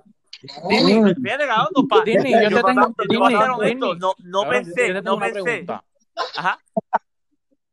Disney, 0.70 2.32
yo 2.50 2.50
te 2.50 2.64
tengo- 2.64 2.94
yo 3.12 3.20
no, 4.00 4.16
yo 4.18 4.50
pensé, 4.50 5.02
no 5.02 5.20
pensé. 5.20 5.42
pregunta. 5.44 5.84
Ajá. 6.38 6.60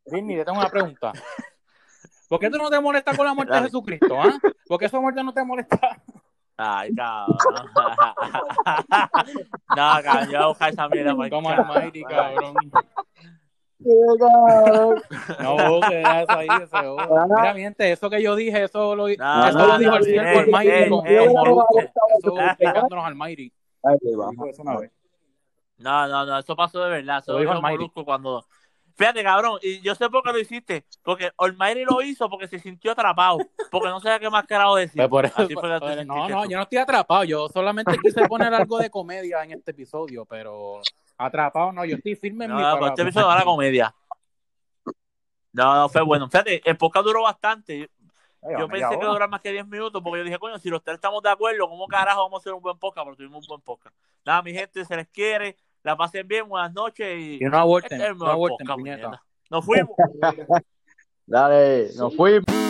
Disney, 0.06 0.36
te 0.36 0.44
tengo 0.44 0.58
una 0.58 0.68
pregunta. 0.68 1.12
¿Por 2.28 2.40
qué 2.40 2.50
tú 2.50 2.58
no 2.58 2.68
te 2.70 2.80
molestas 2.80 3.16
con 3.16 3.26
la 3.26 3.34
muerte 3.34 3.54
de. 3.54 3.62
Jesucristo? 3.62 4.20
¿ah? 4.20 4.32
¿Por 4.66 4.78
qué 4.78 4.86
esa 4.86 5.00
muerte 5.00 5.22
no 5.22 5.32
te 5.32 5.44
molesta? 5.44 6.02
Ay, 6.56 6.92
cabrón. 6.94 7.36
no, 9.76 9.92
cabrón, 10.02 10.30
yo 10.30 10.30
voy 10.30 10.34
a 10.42 10.46
buscar 10.46 10.72
esa 10.72 10.88
mierda. 10.88 11.14
por 11.14 11.30
Como. 11.30 11.50
Almighty, 11.50 12.02
cabrón. 12.02 12.54
No, 13.78 15.80
que 15.88 15.94
deja 15.96 16.22
eso 16.22 16.32
ahí, 16.32 16.48
ese 16.62 16.76
joda. 16.78 17.26
Mira, 17.28 17.54
miente, 17.54 17.92
eso 17.92 18.08
que 18.10 18.22
yo 18.22 18.34
dije, 18.34 18.64
eso 18.64 18.96
lo, 18.96 19.06
No, 19.06 19.12
eso 19.48 19.58
no, 19.58 19.66
lo 19.66 19.78
dijo 19.78 19.90
no, 19.90 19.96
el 19.98 20.04
bien, 20.04 20.24
siervo 20.24 20.40
Almighty 20.40 20.70
eh, 20.70 20.88
con, 20.88 21.06
eh, 21.06 21.18
con 21.18 21.32
Molusco. 21.34 21.80
eh. 21.80 21.92
Eso 22.22 22.40
explicándonos 22.40 23.04
Almighty. 23.04 23.52
Dijo 24.00 24.46
eso 24.46 24.62
una 24.62 24.78
vez. 24.78 24.90
No, 25.78 26.08
no, 26.08 26.24
no, 26.24 26.38
eso 26.38 26.56
pasó 26.56 26.82
de 26.84 26.90
verdad. 26.90 27.18
Eso 27.18 27.34
Lo 27.34 27.40
dijo. 27.40 27.60
Molusco 27.60 28.04
cuando. 28.04 28.44
Fíjate, 28.96 29.22
cabrón, 29.22 29.58
y 29.62 29.80
yo 29.82 29.94
sé 29.94 30.08
por 30.08 30.22
qué 30.22 30.32
lo 30.32 30.38
hiciste. 30.38 30.86
Porque 31.02 31.30
Olmairi 31.36 31.84
lo 31.84 32.00
hizo 32.00 32.30
porque 32.30 32.48
se 32.48 32.58
sintió 32.58 32.92
atrapado. 32.92 33.38
Porque 33.70 33.88
no 33.88 34.00
sabía 34.00 34.18
qué 34.18 34.30
más 34.30 34.46
carajo 34.46 34.76
decir. 34.76 34.96
Pues 34.96 35.08
por 35.08 35.26
eso, 35.26 35.36
pues, 35.36 36.06
no, 36.06 36.28
no, 36.28 36.42
tú. 36.44 36.50
yo 36.50 36.56
no 36.56 36.62
estoy 36.62 36.78
atrapado. 36.78 37.24
Yo 37.24 37.48
solamente 37.48 37.96
quise 38.02 38.26
poner 38.26 38.54
algo 38.54 38.78
de 38.78 38.88
comedia 38.88 39.44
en 39.44 39.52
este 39.52 39.72
episodio, 39.72 40.24
pero 40.24 40.80
atrapado 41.18 41.72
no, 41.72 41.84
yo 41.84 41.96
estoy 41.96 42.14
firme 42.16 42.46
en 42.46 42.52
No, 42.52 42.56
mi 42.56 42.62
no, 42.62 42.78
pues 42.78 42.90
este 42.90 43.02
episodio 43.02 43.32
era 43.32 43.44
comedia. 43.44 43.94
No, 45.52 45.74
no, 45.74 45.88
fue 45.88 46.02
bueno. 46.02 46.28
Fíjate, 46.28 46.62
el 46.68 46.76
podcast 46.76 47.06
duró 47.06 47.22
bastante. 47.22 47.90
Ay, 48.42 48.54
Yo 48.58 48.68
pensé 48.68 48.88
que 48.90 48.96
hora. 48.96 49.08
durara 49.08 49.28
más 49.28 49.40
que 49.40 49.52
10 49.52 49.66
minutos 49.66 50.02
porque 50.02 50.18
yo 50.18 50.24
dije, 50.24 50.38
coño, 50.38 50.58
si 50.58 50.68
los 50.70 50.82
tres 50.82 50.96
estamos 50.96 51.22
de 51.22 51.30
acuerdo, 51.30 51.68
¿cómo 51.68 51.86
carajo 51.86 52.22
vamos 52.22 52.38
a 52.38 52.40
hacer 52.40 52.52
un 52.52 52.62
buen 52.62 52.78
podcast? 52.78 53.04
Pero 53.06 53.16
tuvimos 53.16 53.44
un 53.44 53.48
buen 53.48 53.60
podcast. 53.62 53.96
Nada, 54.24 54.42
mi 54.42 54.52
gente, 54.52 54.84
se 54.84 54.96
les 54.96 55.08
quiere, 55.08 55.56
la 55.86 55.96
pasen 55.96 56.26
bien, 56.26 56.48
buenas 56.48 56.74
noches 56.74 57.06
y... 57.16 57.38
Y 57.40 57.44
no 57.48 57.58
aborten, 57.58 58.00
Este 58.00 58.10
es 58.10 58.16
no 58.16 58.26
aborten, 58.26 58.66
puñeta. 58.66 59.22
Nos 59.48 59.64
fuimos. 59.64 59.94
Dale, 61.26 61.90
nos 61.96 62.14
fuimos. 62.16 62.65